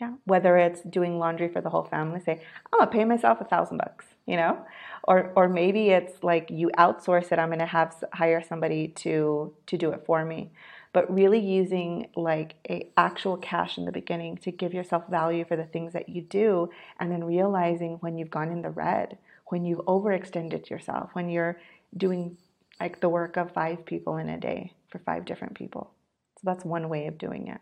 Yeah. 0.00 0.14
Whether 0.24 0.56
it's 0.56 0.80
doing 0.82 1.18
laundry 1.18 1.48
for 1.48 1.60
the 1.60 1.68
whole 1.68 1.84
family, 1.84 2.20
say, 2.20 2.40
I'm 2.72 2.78
gonna 2.78 2.90
pay 2.90 3.04
myself 3.04 3.40
a 3.40 3.44
thousand 3.44 3.78
bucks, 3.78 4.06
you 4.26 4.36
know? 4.36 4.64
Or 5.04 5.32
or 5.36 5.48
maybe 5.48 5.90
it's 5.90 6.22
like 6.22 6.50
you 6.50 6.70
outsource 6.78 7.30
it, 7.32 7.38
I'm 7.38 7.50
gonna 7.50 7.66
have 7.66 8.02
hire 8.14 8.42
somebody 8.42 8.88
to 8.88 9.52
to 9.66 9.76
do 9.76 9.90
it 9.90 10.04
for 10.06 10.24
me. 10.24 10.52
But 10.92 11.12
really 11.12 11.38
using 11.38 12.08
like 12.16 12.54
a 12.68 12.90
actual 12.96 13.36
cash 13.36 13.78
in 13.78 13.84
the 13.84 13.92
beginning 13.92 14.38
to 14.38 14.50
give 14.50 14.72
yourself 14.74 15.06
value 15.08 15.44
for 15.44 15.56
the 15.56 15.64
things 15.64 15.92
that 15.92 16.08
you 16.08 16.22
do 16.22 16.70
and 16.98 17.12
then 17.12 17.22
realizing 17.22 17.98
when 18.00 18.16
you've 18.18 18.30
gone 18.30 18.50
in 18.50 18.62
the 18.62 18.70
red, 18.70 19.18
when 19.46 19.64
you've 19.64 19.80
overextended 19.80 20.68
yourself, 20.70 21.10
when 21.12 21.28
you're 21.28 21.60
doing 21.96 22.38
like 22.80 23.00
the 23.00 23.08
work 23.08 23.36
of 23.36 23.52
five 23.52 23.84
people 23.84 24.16
in 24.16 24.28
a 24.30 24.38
day 24.38 24.72
for 24.88 24.98
five 25.00 25.26
different 25.26 25.54
people. 25.54 25.92
So 26.38 26.42
that's 26.44 26.64
one 26.64 26.88
way 26.88 27.06
of 27.06 27.18
doing 27.18 27.48
it. 27.48 27.60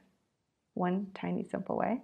One 0.75 1.09
tiny 1.15 1.45
simple 1.45 1.77
way. 1.77 2.03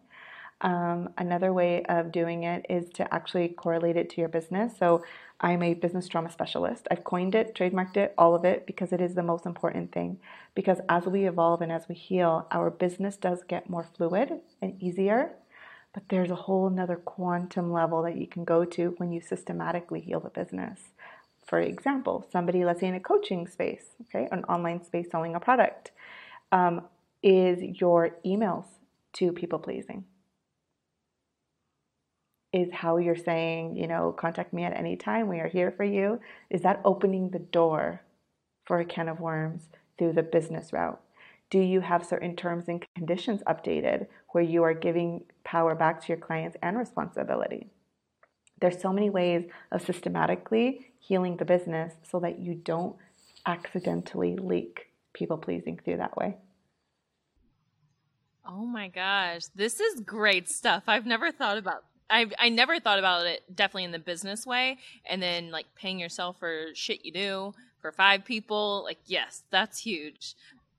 Um, 0.60 1.10
another 1.18 1.52
way 1.52 1.84
of 1.84 2.12
doing 2.12 2.44
it 2.44 2.64
is 2.70 2.88
to 2.94 3.12
actually 3.12 3.48
correlate 3.48 3.96
it 3.96 4.08
to 4.10 4.20
your 4.20 4.28
business. 4.28 4.72
So 4.78 5.04
I'm 5.40 5.62
a 5.62 5.74
business 5.74 6.08
trauma 6.08 6.30
specialist. 6.30 6.86
I've 6.90 7.04
coined 7.04 7.34
it, 7.34 7.54
trademarked 7.54 7.96
it, 7.96 8.14
all 8.16 8.34
of 8.34 8.44
it, 8.44 8.66
because 8.66 8.92
it 8.92 9.00
is 9.00 9.14
the 9.14 9.22
most 9.22 9.46
important 9.46 9.92
thing. 9.92 10.18
Because 10.54 10.78
as 10.88 11.06
we 11.06 11.26
evolve 11.26 11.60
and 11.60 11.72
as 11.72 11.88
we 11.88 11.94
heal, 11.94 12.46
our 12.50 12.70
business 12.70 13.16
does 13.16 13.42
get 13.46 13.68
more 13.68 13.86
fluid 13.96 14.40
and 14.62 14.82
easier. 14.82 15.32
But 15.92 16.08
there's 16.08 16.30
a 16.30 16.36
whole 16.36 16.70
nother 16.70 16.96
quantum 16.96 17.72
level 17.72 18.02
that 18.02 18.16
you 18.16 18.26
can 18.26 18.44
go 18.44 18.64
to 18.64 18.94
when 18.96 19.12
you 19.12 19.20
systematically 19.20 20.00
heal 20.00 20.20
the 20.20 20.30
business. 20.30 20.80
For 21.46 21.60
example, 21.60 22.26
somebody, 22.32 22.64
let's 22.64 22.80
say 22.80 22.86
in 22.86 22.94
a 22.94 23.00
coaching 23.00 23.46
space, 23.46 23.84
okay, 24.02 24.28
an 24.32 24.44
online 24.44 24.82
space 24.82 25.08
selling 25.10 25.34
a 25.34 25.40
product, 25.40 25.90
um, 26.52 26.86
is 27.22 27.80
your 27.80 28.16
emails 28.24 28.64
to 29.14 29.30
people 29.32 29.58
pleasing 29.58 30.04
is 32.54 32.72
how 32.72 32.98
you're 32.98 33.16
saying, 33.16 33.76
you 33.76 33.88
know, 33.88 34.12
contact 34.16 34.52
me 34.52 34.62
at 34.62 34.78
any 34.78 34.94
time. 34.94 35.26
We 35.26 35.40
are 35.40 35.48
here 35.48 35.72
for 35.72 35.82
you. 35.82 36.20
Is 36.50 36.62
that 36.62 36.80
opening 36.84 37.30
the 37.30 37.40
door 37.40 38.00
for 38.64 38.78
a 38.78 38.84
can 38.84 39.08
of 39.08 39.18
worms 39.18 39.64
through 39.98 40.12
the 40.12 40.22
business 40.22 40.72
route? 40.72 41.00
Do 41.50 41.58
you 41.58 41.80
have 41.80 42.06
certain 42.06 42.36
terms 42.36 42.68
and 42.68 42.86
conditions 42.94 43.42
updated 43.48 44.06
where 44.30 44.44
you 44.44 44.62
are 44.62 44.72
giving 44.72 45.24
power 45.42 45.74
back 45.74 46.00
to 46.02 46.08
your 46.08 46.16
clients 46.16 46.56
and 46.62 46.78
responsibility? 46.78 47.66
There's 48.60 48.80
so 48.80 48.92
many 48.92 49.10
ways 49.10 49.50
of 49.72 49.82
systematically 49.82 50.92
healing 51.00 51.36
the 51.36 51.44
business 51.44 51.92
so 52.08 52.20
that 52.20 52.38
you 52.38 52.54
don't 52.54 52.94
accidentally 53.46 54.36
leak 54.36 54.92
people 55.12 55.38
pleasing 55.38 55.80
through 55.84 55.96
that 55.96 56.16
way. 56.16 56.36
Oh 58.46 58.64
my 58.64 58.86
gosh, 58.86 59.46
this 59.56 59.80
is 59.80 60.02
great 60.02 60.48
stuff. 60.48 60.84
I've 60.86 61.06
never 61.06 61.32
thought 61.32 61.58
about 61.58 61.82
I 62.10 62.26
I 62.38 62.48
never 62.48 62.80
thought 62.80 62.98
about 62.98 63.26
it 63.26 63.42
definitely 63.54 63.84
in 63.84 63.92
the 63.92 63.98
business 63.98 64.46
way, 64.46 64.78
and 65.06 65.22
then 65.22 65.50
like 65.50 65.66
paying 65.74 65.98
yourself 65.98 66.38
for 66.38 66.66
shit 66.74 67.04
you 67.04 67.12
do 67.12 67.54
for 67.80 67.92
five 67.92 68.24
people. 68.24 68.82
Like 68.84 68.98
yes, 69.06 69.42
that's 69.50 69.78
huge. 69.78 70.34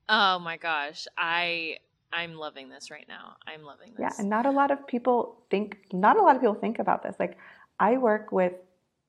Oh 0.08 0.38
my 0.38 0.56
gosh, 0.56 1.06
I 1.18 1.78
I'm 2.12 2.34
loving 2.34 2.68
this 2.68 2.90
right 2.90 3.06
now. 3.08 3.36
I'm 3.46 3.62
loving 3.64 3.92
this. 3.96 4.00
Yeah, 4.00 4.12
and 4.18 4.30
not 4.30 4.46
a 4.46 4.50
lot 4.50 4.70
of 4.70 4.86
people 4.86 5.42
think. 5.50 5.78
Not 5.92 6.16
a 6.16 6.22
lot 6.22 6.36
of 6.36 6.42
people 6.42 6.54
think 6.54 6.78
about 6.78 7.02
this. 7.02 7.16
Like 7.18 7.36
I 7.80 7.96
work 7.96 8.32
with 8.32 8.52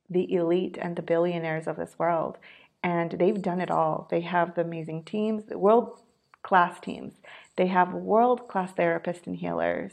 the 0.09 0.33
elite 0.33 0.77
and 0.81 0.95
the 0.95 1.01
billionaires 1.01 1.67
of 1.67 1.77
this 1.77 1.97
world, 1.99 2.37
and 2.83 3.11
they've 3.11 3.41
done 3.41 3.61
it 3.61 3.71
all. 3.71 4.07
They 4.09 4.21
have 4.21 4.55
the 4.55 4.61
amazing 4.61 5.03
teams, 5.03 5.45
the 5.45 5.57
world 5.57 5.99
class 6.43 6.79
teams. 6.79 7.13
They 7.57 7.67
have 7.67 7.93
world 7.93 8.47
class 8.47 8.71
therapists 8.73 9.27
and 9.27 9.35
healers 9.35 9.91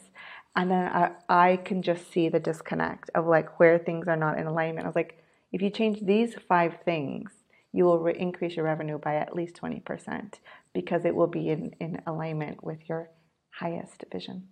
and 0.57 0.71
then 0.71 0.87
I, 0.87 1.11
I 1.29 1.57
can 1.57 1.83
just 1.83 2.13
see 2.13 2.29
the 2.29 2.39
disconnect 2.39 3.11
of 3.15 3.27
like 3.27 3.59
where 3.59 3.79
things 3.79 4.07
are 4.07 4.17
not 4.17 4.39
in 4.39 4.47
alignment. 4.47 4.85
I 4.85 4.89
was 4.89 4.97
like, 4.97 5.19
if 5.53 5.63
you 5.63 5.71
change 5.71 6.01
these 6.01 6.35
five 6.49 6.79
things, 6.85 7.31
you 7.73 7.85
will 7.85 7.99
re- 7.99 8.17
increase 8.17 8.55
your 8.55 8.65
revenue 8.65 8.99
by 8.99 9.17
at 9.17 9.35
least 9.35 9.57
20% 9.57 10.35
because 10.73 11.05
it 11.05 11.15
will 11.15 11.27
be 11.27 11.49
in, 11.49 11.75
in 11.81 12.01
alignment 12.07 12.63
with 12.63 12.89
your 12.89 13.11
highest 13.51 14.05
vision. 14.13 14.49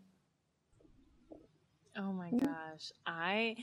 Oh 1.96 2.12
my 2.12 2.30
gosh. 2.30 2.90
I 3.06 3.56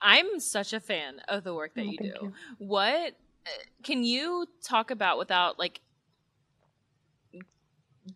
I'm 0.00 0.40
such 0.40 0.72
a 0.72 0.80
fan 0.80 1.20
of 1.28 1.44
the 1.44 1.54
work 1.54 1.74
that 1.74 1.86
oh, 1.86 1.90
you 1.90 1.98
do. 1.98 2.12
You. 2.20 2.32
What 2.58 3.12
uh, 3.46 3.50
can 3.84 4.02
you 4.02 4.46
talk 4.62 4.90
about 4.90 5.18
without 5.18 5.58
like 5.58 5.80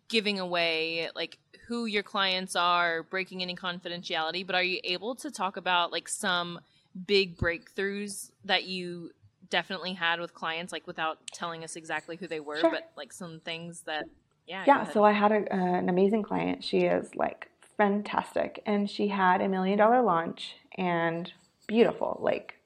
giving 0.09 0.39
away 0.39 1.09
like 1.15 1.39
who 1.71 1.87
your 1.87 2.03
clients 2.03 2.57
are, 2.57 3.05
breaking 3.05 3.43
any 3.43 3.55
confidentiality, 3.55 4.45
but 4.45 4.57
are 4.57 4.63
you 4.63 4.81
able 4.83 5.15
to 5.15 5.31
talk 5.31 5.57
about 5.57 5.93
like 5.93 6.09
some 6.09 6.59
big 7.07 7.39
breakthroughs 7.39 8.33
that 8.45 8.65
you 8.65 9.13
definitely 9.51 9.93
had 9.93 10.19
with 10.19 10.35
clients, 10.35 10.73
like 10.73 10.85
without 10.89 11.19
telling 11.33 11.63
us 11.63 11.77
exactly 11.77 12.17
who 12.17 12.27
they 12.27 12.41
were, 12.41 12.59
sure. 12.59 12.73
but 12.73 12.91
like 12.97 13.13
some 13.13 13.39
things 13.45 13.83
that, 13.83 14.05
yeah. 14.49 14.65
Yeah. 14.67 14.91
So 14.91 15.05
I 15.05 15.13
had 15.13 15.31
a, 15.31 15.37
uh, 15.37 15.79
an 15.79 15.89
amazing 15.89 16.25
client. 16.25 16.65
She 16.65 16.79
is 16.79 17.15
like 17.15 17.47
fantastic. 17.77 18.61
And 18.67 18.91
she 18.91 19.07
had 19.07 19.41
a 19.41 19.49
million 19.49 19.79
dollar 19.79 20.03
launch 20.03 20.57
and 20.77 21.33
beautiful. 21.69 22.19
Like 22.21 22.57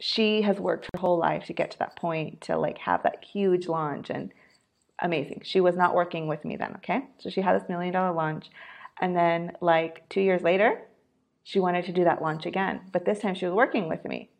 she 0.00 0.42
has 0.42 0.60
worked 0.60 0.86
her 0.92 1.00
whole 1.00 1.16
life 1.16 1.46
to 1.46 1.54
get 1.54 1.70
to 1.70 1.78
that 1.78 1.96
point 1.96 2.42
to 2.42 2.58
like 2.58 2.76
have 2.76 3.04
that 3.04 3.24
huge 3.24 3.68
launch 3.68 4.10
and 4.10 4.34
amazing. 5.00 5.42
She 5.44 5.60
was 5.60 5.76
not 5.76 5.94
working 5.94 6.26
with 6.26 6.44
me 6.44 6.56
then, 6.56 6.74
okay? 6.76 7.04
So 7.18 7.30
she 7.30 7.40
had 7.40 7.60
this 7.60 7.68
million 7.68 7.92
dollar 7.92 8.12
launch. 8.12 8.50
And 9.00 9.16
then, 9.16 9.52
like 9.60 10.08
two 10.08 10.20
years 10.20 10.42
later, 10.42 10.82
she 11.42 11.58
wanted 11.58 11.84
to 11.86 11.92
do 11.92 12.04
that 12.04 12.22
launch 12.22 12.46
again. 12.46 12.82
But 12.92 13.04
this 13.04 13.20
time 13.20 13.34
she 13.34 13.46
was 13.46 13.54
working 13.54 13.88
with 13.88 14.04
me. 14.04 14.30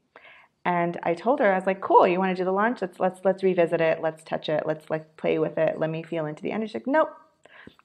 And 0.65 0.99
I 1.03 1.15
told 1.15 1.41
her, 1.41 1.53
I 1.53 1.57
was 1.57 1.67
like, 1.67 1.81
cool, 1.81 2.07
you 2.07 2.19
want 2.19 2.37
to 2.37 2.41
do 2.41 2.45
the 2.45 2.53
launch? 2.53 2.83
Let's 2.83 3.01
let's 3.01 3.21
let's 3.25 3.43
revisit 3.43 3.81
it, 3.81 4.03
let's 4.03 4.23
touch 4.23 4.49
it, 4.49 4.65
let's 4.67 4.91
like 4.91 5.17
play 5.17 5.39
with 5.39 5.57
it, 5.57 5.79
let 5.79 5.89
me 5.89 6.03
feel 6.03 6.27
into 6.27 6.43
the 6.43 6.53
energy. 6.53 6.69
She's 6.69 6.75
like, 6.75 6.87
nope, 6.87 7.11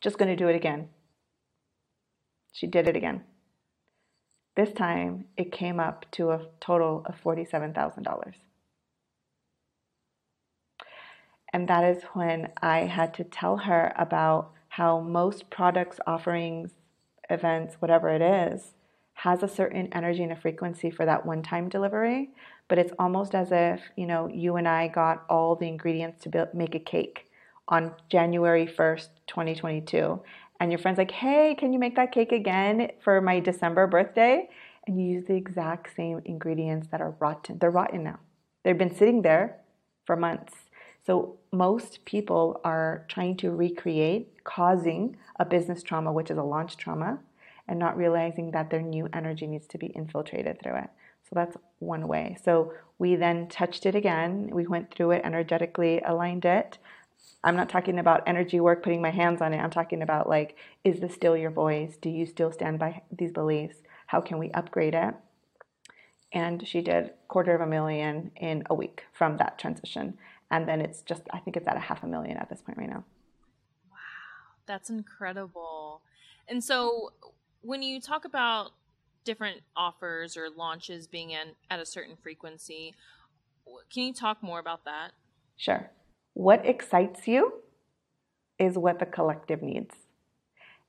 just 0.02 0.18
gonna 0.18 0.36
do 0.36 0.50
it 0.50 0.56
again. 0.56 0.90
She 2.52 2.68
did 2.68 2.88
it 2.88 2.96
again. 2.96 3.24
This 4.56 4.72
time 4.72 5.26
it 5.38 5.52
came 5.52 5.80
up 5.80 6.06
to 6.12 6.32
a 6.32 6.48
total 6.62 7.04
of 7.06 7.22
$47,000. 7.22 8.34
And 11.56 11.70
that 11.70 11.86
is 11.86 12.04
when 12.12 12.50
I 12.62 12.80
had 12.80 13.14
to 13.14 13.24
tell 13.24 13.56
her 13.56 13.94
about 13.96 14.52
how 14.68 15.00
most 15.00 15.50
products, 15.50 16.02
offerings, 16.06 16.72
events, 17.30 17.76
whatever 17.80 18.10
it 18.10 18.22
is, 18.22 18.74
has 19.14 19.42
a 19.42 19.48
certain 19.48 19.88
energy 19.94 20.22
and 20.22 20.34
a 20.34 20.36
frequency 20.36 20.92
for 20.92 21.06
that 21.06 21.26
one 21.26 21.42
time 21.42 21.70
delivery. 21.70 22.32
But 22.68 22.78
it's 22.78 22.92
almost 23.00 23.34
as 23.34 23.54
if, 23.54 23.80
you 23.96 24.06
know, 24.06 24.28
you 24.28 24.58
and 24.58 24.68
I 24.68 24.90
got 24.90 25.24
all 25.30 25.56
the 25.56 25.70
ingredients 25.70 26.24
to 26.24 26.30
build, 26.30 26.54
make 26.54 26.76
a 26.76 26.80
cake 26.80 27.32
on 27.70 27.94
January 28.10 28.68
1st, 28.68 29.08
2022. 29.28 30.22
And 30.60 30.72
your 30.74 30.80
friend's 30.80 30.98
like, 30.98 31.12
hey, 31.12 31.56
can 31.58 31.72
you 31.72 31.80
make 31.80 31.96
that 31.96 32.12
cake 32.12 32.34
again 32.34 32.92
for 33.02 33.22
my 33.22 33.40
December 33.40 33.88
birthday? 33.88 34.50
And 34.88 35.00
you 35.00 35.08
use 35.08 35.26
the 35.26 35.36
exact 35.36 35.96
same 35.96 36.20
ingredients 36.26 36.90
that 36.92 37.00
are 37.00 37.16
rotten. 37.22 37.60
They're 37.60 37.72
rotten 37.72 38.04
now. 38.04 38.20
They've 38.66 38.78
been 38.78 38.94
sitting 38.94 39.22
there 39.22 39.62
for 40.06 40.18
months 40.18 40.65
so 41.06 41.38
most 41.52 42.04
people 42.06 42.60
are 42.64 43.06
trying 43.08 43.38
to 43.38 43.52
recreate, 43.52 44.44
causing 44.44 45.18
a 45.40 45.46
business 45.46 45.84
trauma, 45.84 46.12
which 46.12 46.32
is 46.32 46.38
a 46.38 46.44
launch 46.44 46.78
trauma, 46.78 47.20
and 47.68 47.78
not 47.80 47.98
realizing 47.98 48.52
that 48.52 48.70
their 48.70 48.82
new 48.82 49.08
energy 49.14 49.48
needs 49.48 49.68
to 49.68 49.78
be 49.78 49.88
infiltrated 49.88 50.62
through 50.62 50.78
it. 50.78 50.90
So 51.30 51.34
that's 51.34 51.58
one 51.80 52.08
way. 52.08 52.38
So 52.44 52.74
we 52.98 53.16
then 53.16 53.48
touched 53.48 53.86
it 53.86 53.96
again. 53.96 54.50
We 54.52 54.68
went 54.68 54.94
through 54.94 55.12
it 55.12 55.22
energetically, 55.24 56.02
aligned 56.06 56.46
it. 56.46 56.78
I'm 57.44 57.56
not 57.56 57.70
talking 57.70 58.00
about 58.00 58.24
energy 58.28 58.60
work, 58.60 58.84
putting 58.84 59.02
my 59.02 59.12
hands 59.12 59.42
on 59.42 59.54
it. 59.54 59.58
I'm 59.58 59.72
talking 59.72 60.02
about 60.02 60.30
like, 60.30 60.58
is 60.84 61.00
this 61.00 61.14
still 61.14 61.38
your 61.38 61.52
voice? 61.52 61.98
Do 62.00 62.10
you 62.10 62.26
still 62.26 62.52
stand 62.52 62.80
by 62.80 63.02
these 63.12 63.32
beliefs? 63.32 63.78
How 64.08 64.22
can 64.22 64.38
we 64.38 64.52
upgrade 64.52 64.94
it? 64.94 65.14
And 66.32 66.68
she 66.68 66.82
did 66.82 67.12
quarter 67.28 67.56
of 67.56 67.62
a 67.62 67.68
million 67.68 68.32
in 68.36 68.64
a 68.70 68.76
week 68.76 69.06
from 69.14 69.38
that 69.38 69.58
transition 69.58 70.18
and 70.52 70.68
then 70.68 70.82
it's 70.82 71.02
just 71.02 71.24
I 71.32 71.40
think 71.40 71.58
it's 71.58 71.68
at 71.68 71.78
a 71.78 71.80
half 71.80 72.04
a 72.04 72.08
million 72.08 72.38
at 72.38 72.50
this 72.50 72.62
point 72.62 72.78
right 72.78 72.90
now. 72.90 73.04
Wow, 73.90 74.56
that's 74.66 74.90
incredible. 74.90 76.02
And 76.48 76.64
so 76.64 77.12
when 77.62 77.82
you 77.82 78.00
talk 78.00 78.26
about 78.26 78.72
different 79.24 79.62
offers 79.76 80.38
or 80.38 80.50
launches 80.56 81.08
being 81.08 81.32
in, 81.32 81.54
at 81.70 81.80
a 81.80 81.86
certain 81.86 82.16
frequency, 82.22 82.94
can 83.92 84.04
you 84.04 84.14
talk 84.14 84.44
more 84.44 84.60
about 84.60 84.86
that? 84.86 85.14
Sure. 85.58 85.90
What 86.34 86.66
excites 86.66 87.28
you 87.28 87.54
is 88.60 88.78
what 88.78 89.00
the 89.00 89.06
collective 89.06 89.62
needs. 89.62 89.96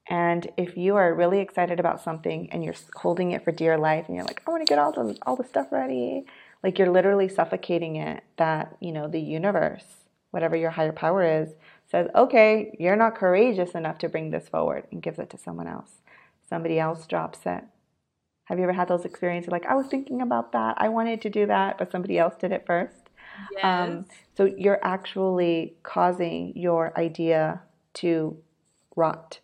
And 0.09 0.47
if 0.57 0.77
you 0.77 0.95
are 0.97 1.13
really 1.15 1.41
excited 1.41 1.81
about 1.81 2.03
something 2.03 2.49
and 2.53 2.63
you're 2.63 2.75
holding 2.95 3.33
it 3.33 3.43
for 3.43 3.51
dear 3.51 3.77
life 3.77 4.05
and 4.07 4.17
you're 4.17 4.25
like, 4.25 4.43
I 4.47 4.51
want 4.51 4.65
to 4.65 4.71
get 4.71 4.79
all 4.79 4.93
the 4.93 5.19
all 5.27 5.35
the 5.35 5.45
stuff 5.45 5.69
ready 5.73 6.27
like 6.67 6.81
you're 6.81 6.91
literally 6.91 7.29
suffocating 7.29 7.95
it 7.95 8.25
that, 8.39 8.77
you 8.81 8.91
know, 8.91 9.07
the 9.07 9.21
universe, 9.21 9.85
whatever 10.33 10.57
your 10.57 10.71
higher 10.71 10.91
power 10.91 11.23
is, 11.23 11.51
says, 11.89 12.09
okay, 12.13 12.75
you're 12.81 12.97
not 12.97 13.15
courageous 13.15 13.71
enough 13.77 13.99
to 13.99 14.09
bring 14.09 14.33
this 14.33 14.49
forward 14.49 14.85
and 14.91 15.01
gives 15.01 15.21
it 15.21 15.31
to 15.31 15.39
someone 15.39 15.69
else. 15.69 16.01
somebody 16.49 16.81
else 16.81 17.07
drops 17.07 17.39
it. 17.47 17.63
Have 18.47 18.59
you 18.59 18.65
ever 18.65 18.73
had 18.73 18.89
those 18.89 19.05
experiences 19.05 19.53
like, 19.53 19.65
I 19.67 19.77
was 19.77 19.87
thinking 19.87 20.21
about 20.21 20.51
that, 20.53 20.75
I 20.79 20.89
wanted 20.89 21.23
to 21.23 21.31
do 21.31 21.47
that, 21.47 21.79
but 21.79 21.93
somebody 21.93 22.19
else 22.19 22.35
did 22.37 22.51
it 22.51 22.67
first? 22.67 23.11
Yes. 23.53 23.63
Um, 23.63 24.07
so 24.37 24.45
you're 24.45 24.85
actually 24.85 25.77
causing 25.85 26.53
your 26.57 26.93
idea 26.99 27.61
to 27.95 28.37
rot 28.97 29.39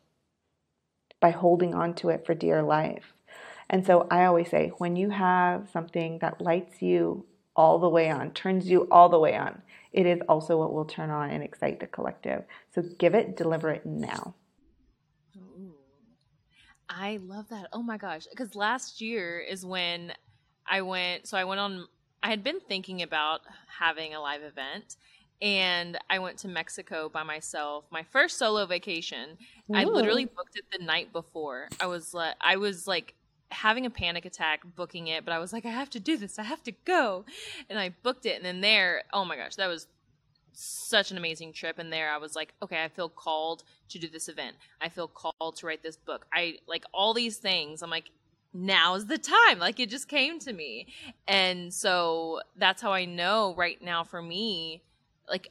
by 1.21 1.31
holding 1.31 1.73
on 1.73 1.95
to 1.95 2.09
it 2.09 2.27
for 2.27 2.35
dear 2.35 2.65
life. 2.65 3.15
And 3.73 3.87
so 3.87 4.07
I 4.11 4.27
always 4.27 4.51
say 4.51 4.71
when 4.77 4.97
you 4.97 5.09
have 5.09 5.69
something 5.73 6.19
that 6.21 6.43
lights 6.43 6.83
you 6.83 7.25
all 7.57 7.79
the 7.79 7.89
way 7.89 8.11
on, 8.11 8.31
turns 8.33 8.69
you 8.69 8.87
all 8.91 9.09
the 9.09 9.19
way 9.19 9.35
on, 9.35 9.63
it 9.93 10.05
is 10.05 10.21
also 10.29 10.59
what 10.59 10.75
will 10.75 10.85
turn 10.85 11.11
on 11.11 11.31
and 11.31 11.43
excite 11.43 11.81
the 11.81 11.87
collective. 11.87 12.45
So 12.75 12.83
give 12.99 13.15
it, 13.15 13.37
deliver 13.37 13.71
it 13.71 13.87
now. 13.87 14.35
Ooh. 15.39 15.75
I 16.89 17.19
love 17.23 17.49
that. 17.49 17.69
Oh 17.73 17.83
my 17.83 17.97
gosh. 17.97 18.27
Because 18.31 18.55
last 18.55 19.01
year 19.01 19.41
is 19.41 19.65
when 19.65 20.13
I 20.67 20.83
went, 20.83 21.27
so 21.27 21.39
I 21.39 21.45
went 21.45 21.61
on, 21.61 21.87
I 22.23 22.29
had 22.29 22.45
been 22.45 22.61
thinking 22.61 23.01
about 23.01 23.41
having 23.79 24.15
a 24.15 24.21
live 24.21 24.43
event 24.43 24.97
and 25.41 25.99
I 26.11 26.19
went 26.19 26.39
to 26.39 26.49
Mexico 26.49 27.09
by 27.09 27.23
myself. 27.23 27.85
My 27.91 28.03
first 28.03 28.39
solo 28.39 28.67
vacation. 28.67 29.39
Ooh. 29.71 29.75
I 29.75 29.85
literally 29.85 30.27
booked 30.27 30.57
it 30.57 30.65
the 30.79 30.85
night 30.85 31.11
before. 31.13 31.69
I 31.81 31.87
was 31.87 32.13
like, 32.13 32.35
I 32.41 32.57
was 32.57 32.87
like 32.87 33.15
having 33.53 33.87
a 33.87 33.91
panic 33.91 34.25
attack 34.25 34.63
booking 34.77 35.07
it, 35.09 35.25
but 35.25 35.33
I 35.33 35.39
was 35.39 35.53
like, 35.53 35.65
I 35.65 35.71
have 35.71 35.91
to 35.91 36.01
do 36.01 36.17
this. 36.17 36.39
I 36.39 36.43
have 36.43 36.63
to 36.65 36.73
go. 36.85 37.25
And 37.69 37.79
I 37.79 37.95
booked 38.03 38.27
it. 38.27 38.37
And 38.37 38.45
then 38.45 38.61
there, 38.61 39.03
oh 39.13 39.25
my 39.25 39.37
gosh, 39.37 39.57
that 39.57 39.69
was 39.69 39.87
such 40.53 41.11
an 41.11 41.17
amazing 41.17 41.53
trip. 41.53 41.79
And 41.79 41.93
there 41.93 42.13
I 42.13 42.19
was 42.19 42.35
like, 42.35 42.55
okay, 42.63 42.83
I 42.83 42.89
feel 42.89 43.09
called 43.09 43.63
to 43.91 43.99
do 43.99 44.09
this 44.09 44.29
event. 44.29 44.57
I 44.81 44.89
feel 44.89 45.09
called 45.09 45.57
to 45.57 45.67
write 45.67 45.83
this 45.83 45.97
book. 45.97 46.27
I 46.33 46.59
like 46.67 46.85
all 46.93 47.15
these 47.15 47.37
things. 47.37 47.83
I'm 47.83 47.91
like, 47.91 48.11
now's 48.53 49.07
the 49.07 49.19
time. 49.19 49.59
Like 49.59 49.81
it 49.81 49.89
just 49.89 50.09
came 50.09 50.39
to 50.41 50.53
me. 50.53 50.89
And 51.27 51.73
so 51.73 52.41
that's 52.57 52.83
how 52.83 52.93
I 52.93 53.05
know 53.05 53.55
right 53.57 53.81
now 53.83 54.05
for 54.05 54.21
me, 54.21 54.83
like, 55.29 55.49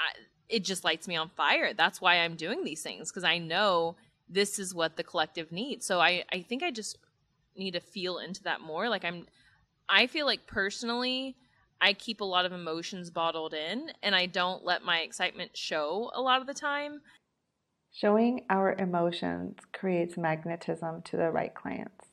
I, 0.00 0.10
it 0.48 0.64
just 0.64 0.84
lights 0.84 1.08
me 1.08 1.16
on 1.16 1.30
fire. 1.30 1.72
That's 1.74 2.00
why 2.00 2.16
I'm 2.16 2.34
doing 2.34 2.64
these 2.64 2.82
things 2.82 3.10
because 3.10 3.24
I 3.24 3.38
know 3.38 3.96
this 4.28 4.58
is 4.58 4.74
what 4.74 4.96
the 4.96 5.02
collective 5.02 5.50
needs. 5.52 5.86
So 5.86 6.00
I, 6.00 6.24
I 6.32 6.42
think 6.42 6.62
I 6.62 6.70
just 6.70 6.98
need 7.56 7.72
to 7.72 7.80
feel 7.80 8.18
into 8.18 8.42
that 8.44 8.60
more. 8.60 8.88
Like 8.88 9.04
I'm, 9.04 9.26
I 9.88 10.06
feel 10.06 10.26
like 10.26 10.46
personally, 10.46 11.36
I 11.80 11.92
keep 11.92 12.20
a 12.20 12.24
lot 12.24 12.44
of 12.44 12.52
emotions 12.52 13.10
bottled 13.10 13.54
in 13.54 13.92
and 14.02 14.14
I 14.14 14.26
don't 14.26 14.64
let 14.64 14.82
my 14.82 15.00
excitement 15.00 15.56
show 15.56 16.10
a 16.14 16.20
lot 16.20 16.40
of 16.40 16.46
the 16.46 16.54
time. 16.54 17.00
Showing 17.92 18.44
our 18.50 18.74
emotions 18.74 19.56
creates 19.72 20.16
magnetism 20.16 21.02
to 21.02 21.16
the 21.16 21.30
right 21.30 21.54
clients. 21.54 22.06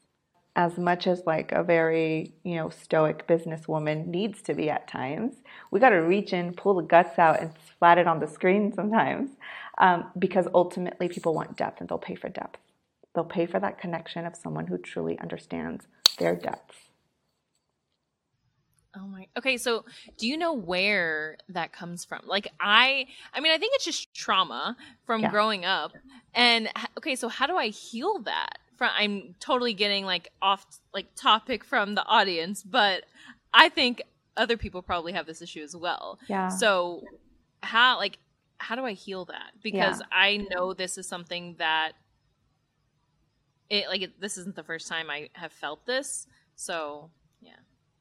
As 0.55 0.77
much 0.77 1.05
as 1.05 1.24
like 1.25 1.51
a 1.51 1.63
very, 1.63 2.34
you 2.43 2.55
know, 2.55 2.69
stoic 2.69 3.27
businesswoman 3.27 4.07
needs 4.07 4.41
to 4.43 4.53
be 4.53 4.69
at 4.69 4.88
times, 4.88 5.36
we 5.69 5.81
got 5.81 5.89
to 5.89 5.98
reach 5.98 6.31
in, 6.31 6.53
pull 6.53 6.75
the 6.75 6.84
guts 6.84 7.19
out, 7.19 7.41
and 7.41 7.51
splat 7.67 7.98
it 7.98 8.07
on 8.07 8.19
the 8.19 8.27
screen 8.27 8.72
sometimes 8.74 9.31
um, 9.77 10.05
because 10.17 10.48
ultimately 10.53 11.08
people 11.08 11.34
want 11.34 11.58
depth 11.58 11.79
and 11.79 11.89
they'll 11.89 11.98
pay 11.98 12.15
for 12.15 12.29
depth. 12.29 12.60
They'll 13.13 13.24
pay 13.24 13.46
for 13.46 13.60
that 13.60 13.79
connection 13.79 14.25
of 14.25 14.36
someone 14.36 14.67
who 14.67 14.77
truly 14.77 15.17
understands 15.20 15.88
their 16.20 16.36
depths. 16.36 16.75
Oh 18.98 19.08
my. 19.08 19.27
Okay, 19.38 19.58
so 19.58 19.84
do 20.17 20.27
you 20.27 20.38
know 20.38 20.53
where 20.53 21.38
that 21.50 21.74
comes 21.74 22.05
from? 22.05 22.22
Like 22.25 22.48
I 22.60 23.08
I 23.34 23.41
mean 23.41 23.51
I 23.51 23.58
think 23.58 23.75
it's 23.75 23.86
just 23.86 24.13
trauma 24.13 24.77
from 25.05 25.22
yeah. 25.22 25.32
growing 25.32 25.65
up. 25.65 25.91
And 26.34 26.70
okay, 26.98 27.15
so 27.15 27.27
how 27.27 27.46
do 27.48 27.58
I 27.58 27.67
heal 27.67 28.20
that? 28.20 28.60
From 28.77 28.91
I'm 28.98 29.36
totally 29.39 29.74
getting 29.74 30.05
like 30.05 30.32
off 30.41 30.65
like 30.94 31.08
topic 31.15 31.63
from 31.63 31.96
the 31.96 32.05
audience, 32.05 32.63
but 32.63 33.03
I 33.53 33.70
think 33.70 34.01
other 34.38 34.58
people 34.58 34.82
probably 34.82 35.13
have 35.13 35.25
this 35.25 35.41
issue 35.41 35.62
as 35.62 35.75
well. 35.75 36.20
Yeah. 36.27 36.50
So 36.50 37.03
how 37.63 37.97
like 37.97 38.17
how 38.58 38.76
do 38.76 38.86
I 38.86 38.94
heal 38.94 39.26
that? 39.26 39.52
Because 39.62 40.00
yeah. 40.00 40.06
I 40.12 40.46
know 40.50 40.74
this 40.74 40.98
is 40.98 41.08
something 41.08 41.56
that 41.60 41.94
it 43.70 43.88
like 43.88 44.02
it, 44.02 44.22
this 44.22 44.38
isn't 44.38 44.56
the 44.56 44.63
first 44.63 44.88
time 44.88 45.10
I 45.10 45.30
have 45.34 45.52
felt 45.52 45.86
this. 45.86 46.28
So, 46.56 47.10
yeah. 47.41 47.58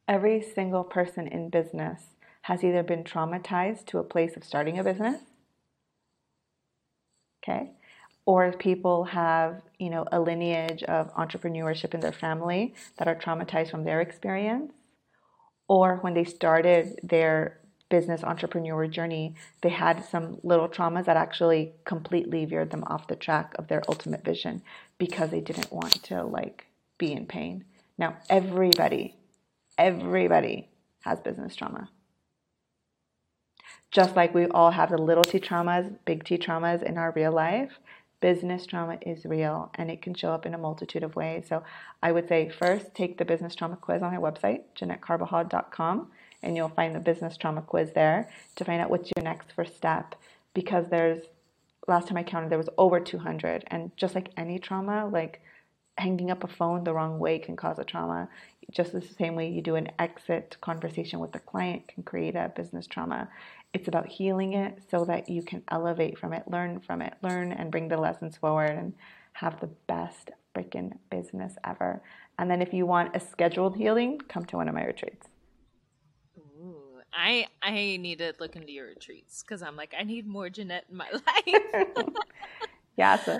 Every 0.07 0.41
single 0.41 0.83
person 0.83 1.27
in 1.27 1.49
business 1.49 2.01
has 2.43 2.63
either 2.63 2.83
been 2.83 3.03
traumatized 3.03 3.87
to 3.87 3.97
a 3.97 4.03
place 4.03 4.37
of 4.37 4.43
starting 4.43 4.77
a 4.77 4.83
business. 4.83 5.19
Okay? 7.43 7.71
Or 8.25 8.51
people 8.53 9.03
have, 9.05 9.61
you 9.77 9.89
know, 9.89 10.05
a 10.11 10.19
lineage 10.19 10.83
of 10.83 11.13
entrepreneurship 11.15 11.93
in 11.93 11.99
their 11.99 12.11
family 12.11 12.73
that 12.97 13.07
are 13.07 13.15
traumatized 13.15 13.71
from 13.71 13.83
their 13.83 14.01
experience. 14.01 14.71
Or 15.67 15.97
when 15.97 16.13
they 16.13 16.23
started 16.23 16.99
their 17.01 17.59
business 17.95 18.25
entrepreneur 18.25 18.87
journey, 18.87 19.33
they 19.61 19.69
had 19.69 20.03
some 20.03 20.37
little 20.43 20.67
traumas 20.67 21.05
that 21.05 21.15
actually 21.15 21.71
completely 21.85 22.43
veered 22.43 22.69
them 22.71 22.83
off 22.87 23.07
the 23.07 23.15
track 23.15 23.53
of 23.57 23.69
their 23.69 23.81
ultimate 23.87 24.21
vision 24.21 24.61
because 24.97 25.29
they 25.29 25.39
didn't 25.39 25.71
want 25.71 25.93
to 26.03 26.21
like 26.21 26.65
be 26.97 27.13
in 27.13 27.25
pain. 27.25 27.63
Now, 27.97 28.17
everybody, 28.29 29.15
everybody 29.77 30.67
has 31.05 31.21
business 31.21 31.55
trauma. 31.55 31.87
Just 33.91 34.13
like 34.17 34.35
we 34.35 34.45
all 34.47 34.71
have 34.71 34.89
the 34.89 34.97
little 34.97 35.23
t 35.23 35.39
traumas, 35.39 35.97
big 36.03 36.25
T 36.25 36.37
traumas 36.37 36.83
in 36.83 36.97
our 36.97 37.11
real 37.15 37.31
life, 37.31 37.79
business 38.19 38.65
trauma 38.65 38.97
is 39.03 39.23
real 39.23 39.71
and 39.75 39.89
it 39.89 40.01
can 40.01 40.13
show 40.13 40.31
up 40.33 40.45
in 40.45 40.53
a 40.53 40.57
multitude 40.57 41.03
of 41.03 41.15
ways. 41.15 41.45
So 41.47 41.63
I 42.03 42.11
would 42.11 42.27
say 42.27 42.49
first 42.49 42.93
take 42.93 43.17
the 43.17 43.23
business 43.23 43.55
trauma 43.55 43.77
quiz 43.77 44.01
on 44.01 44.13
my 44.13 44.19
website, 44.19 44.63
JeanetteCarbajal.com 44.77 46.11
and 46.45 46.55
you'll 46.55 46.69
find 46.69 46.95
the 46.95 46.99
business 46.99 47.35
trauma 47.35 47.61
quiz 47.61 47.91
there 47.93 48.29
to 48.55 48.63
find 48.63 48.81
out 48.81 48.89
what's 48.89 49.11
your 49.15 49.23
next 49.23 49.51
first 49.51 49.75
step 49.75 50.15
because 50.53 50.87
there's 50.89 51.25
last 51.87 52.07
time 52.07 52.17
I 52.17 52.23
counted 52.23 52.49
there 52.49 52.57
was 52.57 52.69
over 52.77 52.99
200 52.99 53.63
and 53.67 53.91
just 53.97 54.15
like 54.15 54.29
any 54.37 54.59
trauma 54.59 55.07
like 55.07 55.41
hanging 55.97 56.29
up 56.29 56.43
a 56.43 56.47
phone 56.47 56.83
the 56.83 56.93
wrong 56.93 57.19
way 57.19 57.39
can 57.39 57.55
cause 57.55 57.79
a 57.79 57.83
trauma. 57.83 58.27
Just 58.71 58.91
the 58.91 59.01
same 59.01 59.35
way 59.35 59.47
you 59.49 59.61
do 59.61 59.75
an 59.75 59.89
exit 59.97 60.57
conversation 60.59 61.19
with 61.19 61.33
a 61.35 61.39
client 61.39 61.87
can 61.87 62.03
create 62.03 62.35
a 62.35 62.51
business 62.55 62.85
trauma. 62.85 63.29
It's 63.73 63.87
about 63.87 64.07
healing 64.07 64.53
it 64.53 64.79
so 64.89 65.05
that 65.05 65.29
you 65.29 65.41
can 65.41 65.63
elevate 65.69 66.17
from 66.17 66.33
it 66.33 66.47
learn 66.47 66.79
from 66.81 67.01
it 67.01 67.13
learn 67.21 67.51
and 67.51 67.71
bring 67.71 67.87
the 67.87 67.97
lessons 67.97 68.37
forward 68.37 68.71
and 68.71 68.93
have 69.33 69.59
the 69.59 69.69
best 69.87 70.31
freaking 70.53 70.97
business 71.09 71.55
ever. 71.63 72.01
And 72.37 72.49
then 72.49 72.61
if 72.61 72.73
you 72.73 72.85
want 72.85 73.15
a 73.15 73.19
scheduled 73.19 73.77
healing 73.77 74.19
come 74.27 74.45
to 74.45 74.57
one 74.57 74.67
of 74.67 74.75
my 74.75 74.85
retreats 74.85 75.27
I 77.15 77.47
I 77.61 77.97
need 77.97 78.19
to 78.19 78.33
look 78.39 78.55
into 78.55 78.71
your 78.71 78.87
retreats 78.87 79.41
because 79.41 79.61
I'm 79.61 79.75
like 79.75 79.93
I 79.97 80.03
need 80.03 80.27
more 80.27 80.49
Jeanette 80.49 80.85
in 80.89 80.97
my 80.97 81.09
life. 81.11 82.05
yeah. 82.97 83.17
So. 83.17 83.39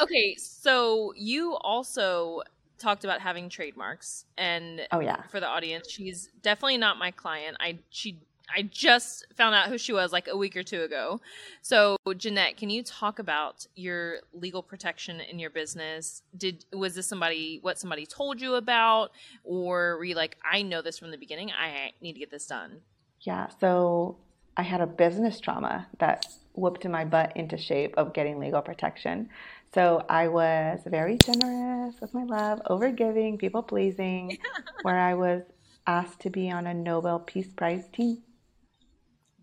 Okay, 0.00 0.36
so 0.36 1.14
you 1.16 1.54
also 1.54 2.42
talked 2.78 3.04
about 3.04 3.20
having 3.20 3.48
trademarks, 3.48 4.26
and 4.36 4.82
oh 4.92 5.00
yeah, 5.00 5.22
for 5.30 5.40
the 5.40 5.46
audience, 5.46 5.90
she's 5.90 6.30
definitely 6.42 6.76
not 6.76 6.98
my 6.98 7.10
client. 7.10 7.56
I 7.60 7.78
she 7.90 8.18
I 8.54 8.62
just 8.62 9.26
found 9.36 9.54
out 9.54 9.68
who 9.68 9.78
she 9.78 9.92
was 9.92 10.12
like 10.12 10.28
a 10.28 10.36
week 10.36 10.56
or 10.56 10.62
two 10.62 10.82
ago. 10.82 11.20
So, 11.62 11.96
Jeanette, 12.16 12.56
can 12.56 12.70
you 12.70 12.82
talk 12.82 13.18
about 13.18 13.66
your 13.74 14.20
legal 14.32 14.62
protection 14.62 15.20
in 15.20 15.38
your 15.38 15.50
business? 15.50 16.22
Did 16.36 16.64
was 16.72 16.94
this 16.94 17.06
somebody 17.06 17.58
what 17.62 17.78
somebody 17.78 18.06
told 18.06 18.40
you 18.40 18.54
about, 18.54 19.10
or 19.44 19.96
were 19.96 20.04
you 20.04 20.14
like, 20.14 20.36
I 20.48 20.62
know 20.62 20.82
this 20.82 20.98
from 20.98 21.10
the 21.10 21.18
beginning. 21.18 21.50
I 21.50 21.92
need 22.00 22.12
to 22.12 22.20
get 22.20 22.30
this 22.30 22.46
done. 22.46 22.82
Yeah, 23.20 23.48
so 23.60 24.18
I 24.56 24.62
had 24.62 24.80
a 24.80 24.86
business 24.86 25.40
trauma 25.40 25.88
that 25.98 26.30
whooped 26.54 26.86
my 26.86 27.04
butt 27.04 27.36
into 27.36 27.58
shape 27.58 27.94
of 27.96 28.14
getting 28.14 28.38
legal 28.38 28.62
protection. 28.62 29.28
So 29.74 30.04
I 30.08 30.28
was 30.28 30.80
very 30.86 31.18
generous 31.18 32.00
with 32.00 32.14
my 32.14 32.24
love, 32.24 32.62
overgiving, 32.70 33.38
people 33.38 33.62
pleasing, 33.62 34.38
where 34.82 34.98
I 34.98 35.14
was 35.14 35.42
asked 35.86 36.20
to 36.20 36.30
be 36.30 36.50
on 36.50 36.66
a 36.66 36.74
Nobel 36.74 37.20
Peace 37.20 37.52
Prize 37.52 37.88
team. 37.92 38.22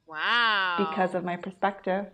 Wow. 0.07 0.87
Because 0.89 1.13
of 1.13 1.23
my 1.23 1.37
perspective. 1.37 2.07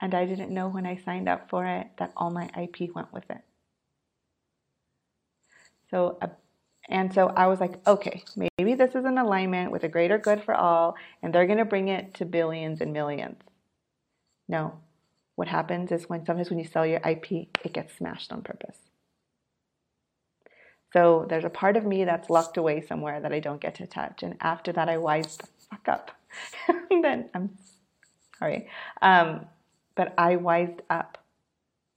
And 0.00 0.14
I 0.14 0.26
didn't 0.26 0.52
know 0.52 0.68
when 0.68 0.86
I 0.86 0.96
signed 0.96 1.28
up 1.28 1.50
for 1.50 1.66
it 1.66 1.88
that 1.98 2.12
all 2.16 2.30
my 2.30 2.48
IP 2.56 2.94
went 2.94 3.12
with 3.12 3.28
it. 3.30 3.42
So 5.90 6.18
a 6.20 6.30
and 6.88 7.12
so 7.12 7.28
I 7.28 7.46
was 7.48 7.60
like, 7.60 7.86
okay, 7.86 8.22
maybe 8.34 8.74
this 8.74 8.94
is 8.94 9.04
an 9.04 9.18
alignment 9.18 9.70
with 9.70 9.84
a 9.84 9.88
greater 9.88 10.16
good 10.16 10.42
for 10.42 10.54
all, 10.54 10.96
and 11.22 11.34
they're 11.34 11.46
going 11.46 11.58
to 11.58 11.66
bring 11.66 11.88
it 11.88 12.14
to 12.14 12.24
billions 12.24 12.80
and 12.80 12.92
millions. 12.92 13.42
No. 14.48 14.78
What 15.34 15.48
happens 15.48 15.92
is 15.92 16.08
when 16.08 16.24
sometimes 16.24 16.50
when 16.50 16.58
you 16.58 16.64
sell 16.64 16.86
your 16.86 17.00
IP, 17.06 17.30
it 17.64 17.72
gets 17.72 17.96
smashed 17.96 18.32
on 18.32 18.42
purpose. 18.42 18.76
So 20.92 21.26
there's 21.28 21.44
a 21.44 21.50
part 21.50 21.76
of 21.76 21.84
me 21.84 22.04
that's 22.04 22.30
locked 22.30 22.56
away 22.56 22.80
somewhere 22.80 23.20
that 23.20 23.32
I 23.32 23.40
don't 23.40 23.60
get 23.60 23.74
to 23.76 23.86
touch. 23.86 24.22
And 24.22 24.36
after 24.40 24.72
that, 24.72 24.88
I 24.88 24.96
wise 24.96 25.36
the 25.36 25.46
fuck 25.70 25.88
up. 25.88 26.10
then 27.02 27.28
I'm 27.34 27.50
sorry. 28.38 28.68
Um, 29.02 29.46
but 29.94 30.14
I 30.16 30.36
wised 30.36 30.80
up 30.88 31.18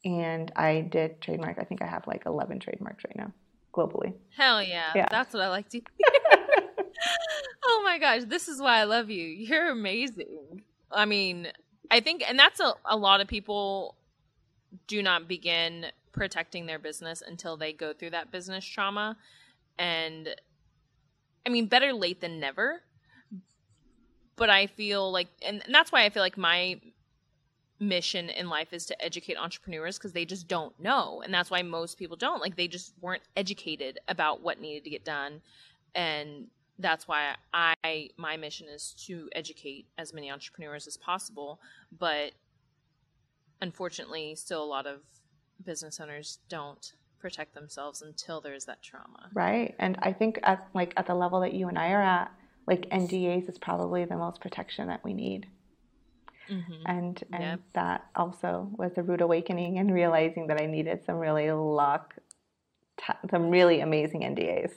and 0.04 0.52
I 0.56 0.82
did 0.82 1.22
trademark. 1.22 1.58
I 1.58 1.64
think 1.64 1.82
I 1.82 1.88
have 1.88 2.06
like 2.06 2.26
11 2.26 2.60
trademarks 2.60 3.06
right 3.06 3.16
now 3.16 3.32
globally. 3.74 4.14
Hell 4.36 4.62
yeah. 4.62 4.92
yeah. 4.96 5.08
That's 5.10 5.34
what 5.34 5.44
I 5.44 5.50
like 5.50 5.70
to 5.70 5.82
oh 7.66 7.82
my 7.84 7.98
gosh. 7.98 8.24
This 8.26 8.48
is 8.48 8.62
why 8.62 8.80
I 8.80 8.84
love 8.84 9.10
you. 9.10 9.26
You're 9.26 9.72
amazing. 9.72 10.64
I 10.92 11.06
mean, 11.06 11.48
I 11.90 12.00
think, 12.00 12.24
and 12.28 12.38
that's 12.38 12.60
a, 12.60 12.74
a 12.86 12.96
lot 12.96 13.22
of 13.22 13.28
people 13.28 13.96
do 14.88 15.02
not 15.02 15.28
begin 15.28 15.88
protecting 16.12 16.66
their 16.66 16.80
business 16.80 17.24
until 17.26 17.58
they 17.58 17.74
go 17.74 17.94
through 17.94 18.12
that 18.12 18.32
business 18.32 18.66
trauma. 18.66 19.18
And 19.80 20.30
I 21.46 21.50
mean, 21.50 21.68
better 21.68 21.94
late 21.94 22.22
than 22.22 22.40
never. 22.40 22.82
But 24.36 24.50
I 24.50 24.68
feel 24.68 25.12
like, 25.12 25.28
and 25.46 25.64
that's 25.72 25.92
why 25.92 26.06
I 26.06 26.10
feel 26.10 26.24
like 26.24 26.38
my 26.38 26.80
mission 27.82 28.30
in 28.30 28.48
life 28.48 28.72
is 28.72 28.86
to 28.86 29.04
educate 29.04 29.36
entrepreneurs 29.38 29.98
because 29.98 30.14
they 30.14 30.24
just 30.24 30.48
don't 30.48 30.80
know. 30.80 31.22
And 31.26 31.34
that's 31.34 31.50
why 31.50 31.64
most 31.64 31.98
people 31.98 32.16
don't. 32.16 32.40
Like, 32.40 32.56
they 32.56 32.68
just 32.68 32.94
weren't 33.02 33.24
educated 33.36 34.00
about 34.08 34.42
what 34.42 34.62
needed 34.62 34.84
to 34.86 34.90
get 34.92 35.04
done. 35.04 35.42
And 35.96 36.48
that's 36.80 37.08
why 37.08 37.36
I, 37.54 38.10
my 38.18 38.38
mission 38.38 38.68
is 38.70 38.94
to 39.08 39.28
educate 39.34 39.88
as 39.98 40.14
many 40.14 40.32
entrepreneurs 40.32 40.88
as 40.88 40.96
possible. 40.96 41.60
But 41.98 42.34
unfortunately, 43.62 44.36
still 44.36 44.64
a 44.64 44.66
lot 44.66 44.86
of 44.86 45.00
business 45.66 46.00
owners 46.00 46.40
don't 46.50 46.94
protect 47.20 47.54
themselves 47.54 48.02
until 48.02 48.42
there's 48.42 48.66
that 48.66 48.82
trauma. 48.82 49.30
Right. 49.34 49.76
And 49.80 49.98
I 50.02 50.14
think 50.14 50.40
at 50.44 50.68
like 50.74 50.94
at 50.98 51.06
the 51.06 51.14
level 51.14 51.42
that 51.42 51.54
you 51.54 51.68
and 51.68 51.78
I 51.78 51.92
are 51.92 52.02
at, 52.02 52.32
like 52.68 52.90
NDAs 52.90 53.50
is 53.50 53.58
probably 53.58 54.06
the 54.06 54.18
most 54.18 54.42
protection 54.42 54.88
that 54.88 55.04
we 55.04 55.14
need. 55.14 55.48
Mm-hmm. 56.52 56.84
And 56.86 57.24
and 57.32 57.44
yep. 57.44 57.60
that 57.74 58.06
also 58.16 58.70
was 58.78 58.92
a 58.98 59.04
rude 59.04 59.22
awakening 59.22 59.80
and 59.80 59.94
realizing 59.94 60.48
that 60.48 60.62
I 60.62 60.66
needed 60.66 61.06
some 61.06 61.16
really 61.16 61.50
luck, 61.52 62.16
t- 62.98 63.30
some 63.30 63.50
really 63.50 63.80
amazing 63.80 64.22
NDAs. 64.22 64.72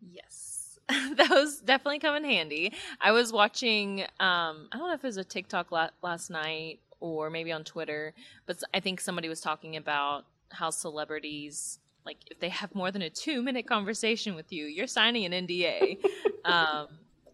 Yes, 0.00 0.78
those 1.28 1.60
definitely 1.60 1.98
come 2.00 2.16
in 2.16 2.24
handy. 2.24 2.74
I 3.00 3.12
was 3.12 3.32
watching, 3.32 4.02
um, 4.20 4.68
I 4.70 4.78
don't 4.78 4.88
know 4.88 4.94
if 4.94 5.04
it 5.04 5.06
was 5.06 5.16
a 5.16 5.24
TikTok 5.24 5.72
la- 5.72 5.90
last 6.02 6.30
night 6.30 6.80
or 7.00 7.30
maybe 7.30 7.52
on 7.52 7.64
Twitter, 7.64 8.12
but 8.46 8.62
I 8.74 8.80
think 8.80 9.00
somebody 9.00 9.28
was 9.28 9.40
talking 9.40 9.76
about 9.76 10.26
how 10.50 10.70
celebrities 10.70 11.78
like 12.08 12.16
if 12.30 12.40
they 12.40 12.48
have 12.48 12.74
more 12.74 12.90
than 12.90 13.02
a 13.02 13.10
two 13.10 13.42
minute 13.42 13.66
conversation 13.66 14.34
with 14.34 14.50
you, 14.50 14.64
you're 14.64 14.86
signing 14.86 15.26
an 15.26 15.46
NDA. 15.46 15.98
um, 16.44 16.88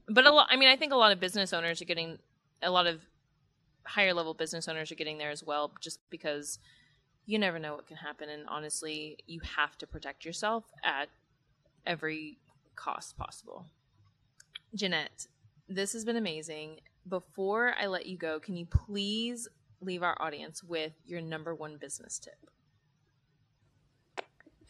but 0.09 0.27
a 0.27 0.33
lot, 0.33 0.49
I 0.51 0.57
mean, 0.57 0.69
I 0.69 0.77
think 0.77 0.93
a 0.93 0.97
lot 0.97 1.13
of 1.13 1.21
business 1.21 1.53
owners 1.53 1.81
are 1.81 1.85
getting 1.85 2.19
a 2.61 2.71
lot 2.71 2.89
of 2.89 3.01
higher 3.87 4.15
level 4.15 4.35
business 4.35 4.69
owners 4.69 4.91
are 4.91 4.97
getting 4.97 5.19
there 5.19 5.31
as 5.31 5.45
well, 5.45 5.73
just 5.81 6.01
because 6.11 6.59
you 7.27 7.39
never 7.39 7.59
know 7.59 7.75
what 7.75 7.87
can 7.87 7.97
happen. 7.97 8.29
And 8.29 8.45
honestly, 8.49 9.19
you 9.27 9.41
have 9.57 9.79
to 9.79 9.87
protect 9.87 10.25
yourself 10.25 10.65
at 10.83 11.09
every 11.87 12.39
cost 12.77 13.17
possible. 13.17 13.67
Jeanette, 14.75 15.27
this 15.69 15.93
has 15.93 16.05
been 16.05 16.17
amazing. 16.17 16.81
Before 17.09 17.75
I 17.81 17.87
let 17.87 18.07
you 18.07 18.17
go, 18.17 18.41
can 18.41 18.57
you 18.57 18.67
please 18.67 19.49
leave 19.81 20.03
our 20.03 20.17
audience 20.21 20.63
with 20.63 20.93
your 21.05 21.21
number 21.21 21.55
one 21.55 21.77
business 21.77 22.19
tip? 22.19 22.51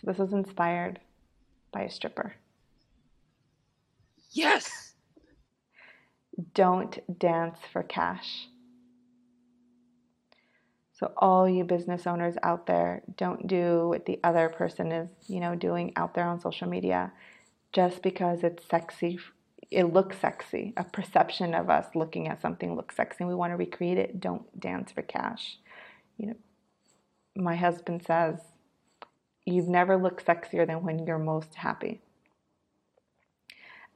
So 0.00 0.09
this 0.09 0.18
was 0.18 0.33
inspired 0.33 1.00
by 1.72 1.83
a 1.83 1.90
stripper. 1.90 2.35
Yes. 4.31 4.94
Don't 6.53 6.98
dance 7.18 7.59
for 7.72 7.83
cash. 7.85 8.48
So 10.98 11.12
all 11.16 11.48
you 11.48 11.64
business 11.64 12.07
owners 12.07 12.37
out 12.42 12.66
there, 12.66 13.02
don't 13.16 13.48
do 13.48 13.88
what 13.88 14.07
the 14.07 14.20
other 14.22 14.48
person 14.48 14.92
is, 14.92 15.09
you 15.26 15.40
know, 15.40 15.57
doing 15.57 15.92
out 15.96 16.14
there 16.14 16.26
on 16.26 16.40
social 16.40 16.68
media 16.68 17.12
just 17.72 18.00
because 18.00 18.44
it's 18.44 18.64
sexy. 18.68 19.18
It 19.72 19.92
looks 19.92 20.20
sexy. 20.20 20.72
A 20.76 20.85
perception 20.85 21.52
of 21.52 21.68
us 21.68 21.87
looking 21.96 22.28
at 22.28 22.40
something 22.40 22.76
looks 22.76 22.94
sexy 22.94 23.18
and 23.20 23.28
we 23.28 23.35
want 23.35 23.52
to 23.52 23.57
recreate 23.57 23.98
it. 23.98 24.20
Don't 24.20 24.61
dance 24.61 24.92
for 24.92 25.02
cash. 25.02 25.59
You 26.16 26.28
know, 26.28 26.37
my 27.35 27.57
husband 27.57 28.04
says 28.07 28.38
you've 29.44 29.68
never 29.68 29.96
looked 29.96 30.24
sexier 30.24 30.64
than 30.64 30.85
when 30.85 31.07
you're 31.07 31.18
most 31.18 31.57
happy. 31.57 32.00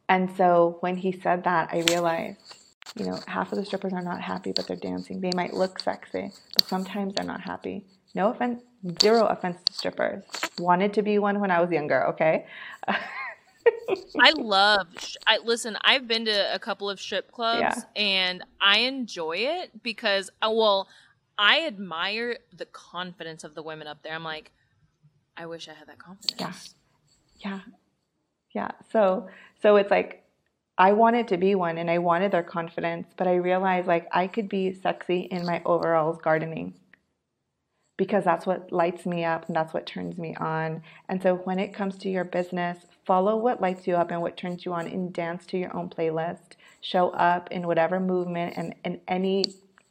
And 0.08 0.34
so 0.36 0.78
when 0.80 0.96
he 0.96 1.12
said 1.12 1.44
that, 1.44 1.68
I 1.72 1.84
realized, 1.88 2.57
you 2.96 3.04
know, 3.04 3.18
half 3.26 3.52
of 3.52 3.58
the 3.58 3.64
strippers 3.64 3.92
are 3.92 4.02
not 4.02 4.20
happy, 4.20 4.52
but 4.52 4.66
they're 4.66 4.76
dancing. 4.76 5.20
They 5.20 5.30
might 5.34 5.54
look 5.54 5.78
sexy, 5.78 6.32
but 6.54 6.66
sometimes 6.66 7.14
they're 7.14 7.26
not 7.26 7.40
happy. 7.40 7.84
No 8.14 8.30
offense, 8.30 8.62
zero 9.00 9.26
offense 9.26 9.58
to 9.66 9.72
strippers. 9.72 10.24
Wanted 10.58 10.92
to 10.94 11.02
be 11.02 11.18
one 11.18 11.40
when 11.40 11.50
I 11.50 11.60
was 11.60 11.70
younger, 11.70 12.06
okay? 12.08 12.46
I 12.88 14.30
love. 14.36 14.88
I 15.26 15.38
listen. 15.44 15.76
I've 15.82 16.08
been 16.08 16.24
to 16.24 16.54
a 16.54 16.58
couple 16.58 16.88
of 16.88 17.00
strip 17.00 17.30
clubs, 17.32 17.60
yeah. 17.60 18.02
and 18.02 18.42
I 18.60 18.80
enjoy 18.80 19.36
it 19.38 19.82
because, 19.82 20.30
uh, 20.42 20.50
well, 20.52 20.88
I 21.38 21.66
admire 21.66 22.38
the 22.56 22.66
confidence 22.66 23.44
of 23.44 23.54
the 23.54 23.62
women 23.62 23.86
up 23.86 24.02
there. 24.02 24.14
I'm 24.14 24.24
like, 24.24 24.50
I 25.36 25.46
wish 25.46 25.68
I 25.68 25.74
had 25.74 25.88
that 25.88 25.98
confidence. 25.98 26.40
Yeah. 26.40 26.52
Yeah. 27.38 27.60
Yeah. 28.54 28.70
So 28.90 29.28
so 29.62 29.76
it's 29.76 29.90
like 29.90 30.24
I 30.78 30.92
wanted 30.92 31.28
to 31.28 31.38
be 31.38 31.56
one 31.56 31.78
and 31.78 31.90
I 31.90 31.98
wanted 31.98 32.32
their 32.32 32.44
confidence, 32.44 33.08
but 33.16 33.26
I 33.28 33.36
realized 33.36 33.88
like 33.88 34.08
I 34.12 34.28
could 34.28 34.48
be 34.48 34.72
sexy 34.72 35.22
in 35.22 35.46
my 35.46 35.62
overalls 35.66 36.18
gardening 36.22 36.74
because 37.98 38.24
that's 38.24 38.46
what 38.46 38.72
lights 38.72 39.04
me 39.04 39.24
up 39.24 39.46
and 39.48 39.56
that's 39.56 39.74
what 39.74 39.86
turns 39.86 40.18
me 40.18 40.36
on. 40.36 40.82
And 41.08 41.22
so 41.22 41.34
when 41.36 41.58
it 41.58 41.74
comes 41.74 41.98
to 41.98 42.08
your 42.08 42.24
business, 42.24 42.78
follow 43.04 43.36
what 43.36 43.60
lights 43.60 43.88
you 43.88 43.96
up 43.96 44.12
and 44.12 44.22
what 44.22 44.36
turns 44.36 44.64
you 44.64 44.72
on 44.72 44.86
and 44.86 45.12
dance 45.12 45.44
to 45.46 45.58
your 45.58 45.76
own 45.76 45.90
playlist. 45.90 46.54
Show 46.80 47.10
up 47.10 47.50
in 47.50 47.66
whatever 47.66 48.00
movement 48.00 48.54
and 48.56 48.74
in 48.84 49.00
any 49.08 49.44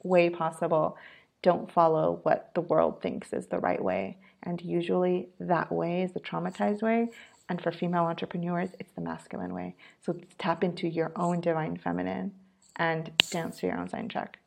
way 0.03 0.29
possible. 0.29 0.97
Don't 1.43 1.71
follow 1.71 2.21
what 2.23 2.51
the 2.55 2.61
world 2.61 3.01
thinks 3.01 3.33
is 3.33 3.47
the 3.47 3.59
right 3.59 3.83
way. 3.83 4.17
And 4.43 4.61
usually 4.61 5.29
that 5.41 5.71
way 5.71 6.03
is 6.03 6.13
the 6.13 6.21
traumatized 6.21 6.81
way. 6.81 7.09
And 7.49 7.61
for 7.61 7.71
female 7.71 8.03
entrepreneurs, 8.03 8.69
it's 8.79 8.91
the 8.91 9.01
masculine 9.01 9.53
way. 9.53 9.75
So 10.01 10.19
tap 10.37 10.63
into 10.63 10.87
your 10.87 11.11
own 11.15 11.39
divine 11.39 11.77
feminine 11.77 12.33
and 12.75 13.11
dance 13.31 13.59
to 13.59 13.67
your 13.67 13.77
own 13.77 13.89
sign 13.89 14.09
check. 14.09 14.39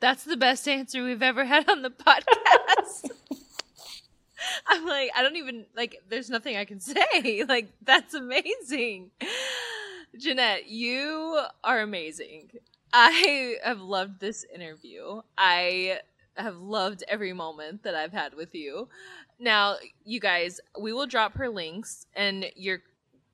That's 0.00 0.24
the 0.24 0.36
best 0.36 0.66
answer 0.66 1.04
we've 1.04 1.22
ever 1.22 1.44
had 1.44 1.68
on 1.70 1.82
the 1.82 1.90
podcast. 1.90 3.10
I'm 4.66 4.84
like, 4.86 5.10
I 5.14 5.22
don't 5.22 5.36
even 5.36 5.66
like 5.76 5.96
there's 6.08 6.28
nothing 6.28 6.56
I 6.56 6.64
can 6.64 6.80
say. 6.80 7.44
Like, 7.48 7.68
that's 7.82 8.14
amazing. 8.14 9.10
Jeanette, 10.18 10.68
you 10.68 11.40
are 11.62 11.80
amazing. 11.80 12.50
I 12.92 13.56
have 13.64 13.80
loved 13.80 14.20
this 14.20 14.44
interview. 14.54 15.22
I 15.38 16.00
have 16.36 16.56
loved 16.56 17.04
every 17.08 17.32
moment 17.32 17.82
that 17.84 17.94
I've 17.94 18.12
had 18.12 18.34
with 18.34 18.54
you. 18.54 18.88
Now, 19.42 19.76
you 20.04 20.20
guys, 20.20 20.60
we 20.80 20.92
will 20.92 21.06
drop 21.06 21.34
her 21.34 21.48
links 21.48 22.06
and 22.14 22.46
your 22.54 22.78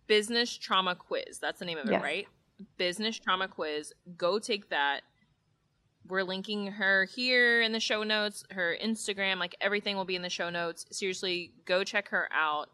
business 0.07 0.57
trauma 0.57 0.95
quiz. 0.95 1.39
That's 1.39 1.59
the 1.59 1.67
name 1.67 1.77
of 1.77 1.87
it, 1.91 2.01
right? 2.01 2.27
Business 2.79 3.19
trauma 3.19 3.47
quiz. 3.47 3.93
Go 4.17 4.39
take 4.39 4.71
that. 4.71 5.03
We're 6.09 6.23
linking 6.23 6.69
her 6.69 7.05
here 7.05 7.61
in 7.61 7.73
the 7.73 7.81
show 7.81 8.03
notes, 8.05 8.43
her 8.53 8.75
Instagram, 8.83 9.39
like 9.39 9.55
everything 9.61 9.97
will 9.97 10.07
be 10.07 10.17
in 10.17 10.23
the 10.23 10.31
show 10.31 10.49
notes. 10.49 10.87
Seriously, 10.91 11.53
go 11.67 11.85
check 11.85 12.09
her 12.09 12.27
out. 12.33 12.71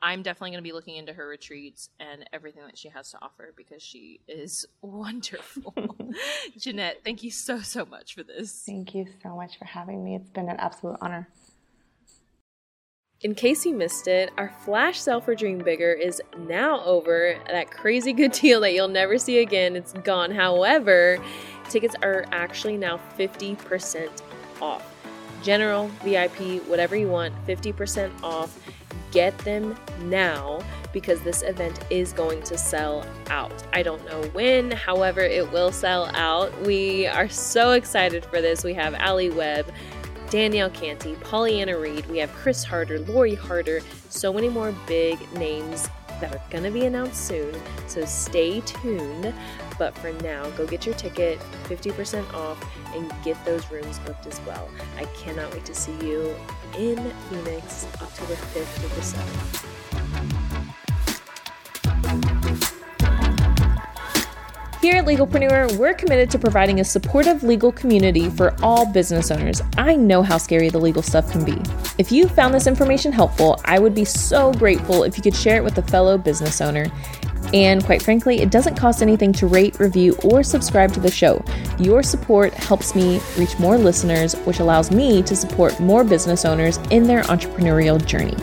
I'm 0.00 0.22
definitely 0.22 0.52
going 0.52 0.64
to 0.64 0.68
be 0.68 0.72
looking 0.72 0.96
into 0.96 1.12
her 1.12 1.28
retreats 1.28 1.90
and 2.00 2.26
everything 2.32 2.62
that 2.64 2.78
she 2.78 2.88
has 2.88 3.10
to 3.10 3.18
offer 3.20 3.52
because 3.54 3.82
she 3.82 4.20
is 4.26 4.64
wonderful. 4.80 5.74
Jeanette, 6.58 7.00
thank 7.04 7.22
you 7.22 7.30
so, 7.30 7.60
so 7.60 7.84
much 7.84 8.14
for 8.14 8.22
this. 8.22 8.62
Thank 8.64 8.94
you 8.94 9.06
so 9.22 9.36
much 9.36 9.58
for 9.58 9.66
having 9.66 10.02
me. 10.02 10.14
It's 10.14 10.30
been 10.30 10.48
an 10.48 10.56
absolute 10.58 10.96
honor. 11.02 11.28
In 13.22 13.34
case 13.34 13.66
you 13.66 13.74
missed 13.74 14.06
it, 14.06 14.30
our 14.38 14.48
flash 14.64 15.00
sale 15.00 15.20
for 15.20 15.34
Dream 15.34 15.58
Bigger 15.58 15.92
is 15.92 16.22
now 16.46 16.84
over. 16.84 17.36
That 17.50 17.68
crazy 17.68 18.12
good 18.12 18.30
deal 18.40 18.60
that 18.60 18.74
you'll 18.74 18.86
never 18.86 19.18
see 19.18 19.38
again, 19.38 19.74
it's 19.74 19.92
gone. 19.92 20.30
However, 20.30 21.18
tickets 21.68 21.96
are 22.00 22.26
actually 22.30 22.76
now 22.76 23.00
50% 23.18 24.08
off. 24.62 24.94
General, 25.42 25.88
VIP, 26.04 26.64
whatever 26.68 26.94
you 26.94 27.08
want, 27.08 27.34
50% 27.44 28.22
off 28.22 28.56
get 29.10 29.36
them 29.38 29.76
now 30.04 30.60
because 30.92 31.20
this 31.22 31.42
event 31.42 31.78
is 31.90 32.12
going 32.12 32.42
to 32.42 32.56
sell 32.56 33.04
out. 33.30 33.52
I 33.72 33.82
don't 33.82 34.04
know 34.06 34.22
when, 34.32 34.70
however, 34.70 35.20
it 35.20 35.50
will 35.50 35.72
sell 35.72 36.06
out. 36.14 36.56
We 36.62 37.06
are 37.06 37.28
so 37.28 37.72
excited 37.72 38.24
for 38.24 38.40
this. 38.40 38.64
We 38.64 38.74
have 38.74 38.94
Alli 38.94 39.30
Webb, 39.30 39.72
Danielle 40.30 40.68
Canty, 40.68 41.14
Pollyanna 41.16 41.78
Reed, 41.78 42.04
we 42.06 42.18
have 42.18 42.30
Chris 42.34 42.62
Harder, 42.62 42.98
Lori 43.00 43.34
Harder, 43.34 43.80
so 44.10 44.30
many 44.30 44.50
more 44.50 44.74
big 44.86 45.18
names 45.32 45.88
that 46.20 46.34
are 46.34 46.42
going 46.50 46.64
to 46.64 46.70
be 46.70 46.84
announced 46.84 47.26
soon, 47.26 47.54
so 47.86 48.04
stay 48.04 48.60
tuned. 48.60 49.32
But 49.78 49.96
for 49.96 50.12
now, 50.22 50.50
go 50.50 50.66
get 50.66 50.84
your 50.84 50.94
ticket, 50.96 51.38
50% 51.64 52.34
off, 52.34 52.62
and 52.94 53.10
get 53.24 53.42
those 53.46 53.70
rooms 53.70 53.98
booked 54.00 54.26
as 54.26 54.38
well. 54.42 54.68
I 54.98 55.04
cannot 55.16 55.52
wait 55.54 55.64
to 55.64 55.74
see 55.74 55.96
you 56.02 56.34
in 56.76 56.96
Phoenix 57.30 57.86
October 58.02 58.34
5th 58.34 58.74
to 58.74 58.94
the 58.94 59.00
7th. 59.00 59.87
Here 64.80 64.94
at 64.94 65.06
Legalpreneur, 65.06 65.76
we're 65.76 65.92
committed 65.92 66.30
to 66.30 66.38
providing 66.38 66.78
a 66.78 66.84
supportive 66.84 67.42
legal 67.42 67.72
community 67.72 68.30
for 68.30 68.54
all 68.62 68.86
business 68.86 69.32
owners. 69.32 69.60
I 69.76 69.96
know 69.96 70.22
how 70.22 70.38
scary 70.38 70.68
the 70.68 70.78
legal 70.78 71.02
stuff 71.02 71.32
can 71.32 71.44
be. 71.44 71.60
If 71.98 72.12
you 72.12 72.28
found 72.28 72.54
this 72.54 72.68
information 72.68 73.10
helpful, 73.10 73.60
I 73.64 73.80
would 73.80 73.92
be 73.92 74.04
so 74.04 74.52
grateful 74.52 75.02
if 75.02 75.16
you 75.16 75.22
could 75.24 75.34
share 75.34 75.56
it 75.56 75.64
with 75.64 75.76
a 75.78 75.82
fellow 75.82 76.16
business 76.16 76.60
owner. 76.60 76.86
And 77.52 77.84
quite 77.84 78.02
frankly, 78.02 78.40
it 78.40 78.52
doesn't 78.52 78.76
cost 78.76 79.02
anything 79.02 79.32
to 79.32 79.48
rate, 79.48 79.80
review, 79.80 80.16
or 80.22 80.44
subscribe 80.44 80.92
to 80.92 81.00
the 81.00 81.10
show. 81.10 81.44
Your 81.80 82.04
support 82.04 82.54
helps 82.54 82.94
me 82.94 83.20
reach 83.36 83.58
more 83.58 83.78
listeners, 83.78 84.34
which 84.44 84.60
allows 84.60 84.92
me 84.92 85.24
to 85.24 85.34
support 85.34 85.80
more 85.80 86.04
business 86.04 86.44
owners 86.44 86.76
in 86.92 87.02
their 87.02 87.22
entrepreneurial 87.24 88.04
journey. 88.06 88.36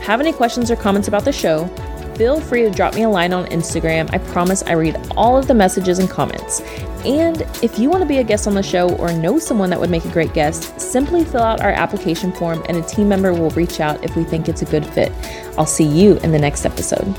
Have 0.00 0.20
any 0.20 0.32
questions 0.32 0.68
or 0.68 0.74
comments 0.74 1.06
about 1.06 1.24
the 1.24 1.32
show? 1.32 1.70
Feel 2.16 2.40
free 2.40 2.62
to 2.62 2.70
drop 2.70 2.94
me 2.94 3.02
a 3.02 3.08
line 3.08 3.32
on 3.32 3.46
Instagram. 3.46 4.12
I 4.12 4.18
promise 4.18 4.62
I 4.62 4.72
read 4.72 4.96
all 5.16 5.36
of 5.36 5.46
the 5.46 5.54
messages 5.54 5.98
and 5.98 6.08
comments. 6.08 6.60
And 7.04 7.42
if 7.62 7.78
you 7.78 7.90
want 7.90 8.02
to 8.02 8.06
be 8.06 8.18
a 8.18 8.24
guest 8.24 8.46
on 8.46 8.54
the 8.54 8.62
show 8.62 8.94
or 8.96 9.12
know 9.12 9.38
someone 9.38 9.70
that 9.70 9.78
would 9.78 9.90
make 9.90 10.04
a 10.04 10.10
great 10.10 10.32
guest, 10.32 10.80
simply 10.80 11.24
fill 11.24 11.42
out 11.42 11.60
our 11.60 11.70
application 11.70 12.32
form 12.32 12.64
and 12.68 12.78
a 12.78 12.82
team 12.82 13.08
member 13.08 13.32
will 13.32 13.50
reach 13.50 13.80
out 13.80 14.02
if 14.02 14.16
we 14.16 14.24
think 14.24 14.48
it's 14.48 14.62
a 14.62 14.66
good 14.66 14.86
fit. 14.86 15.12
I'll 15.58 15.66
see 15.66 15.84
you 15.84 16.16
in 16.18 16.32
the 16.32 16.38
next 16.38 16.64
episode. 16.64 17.14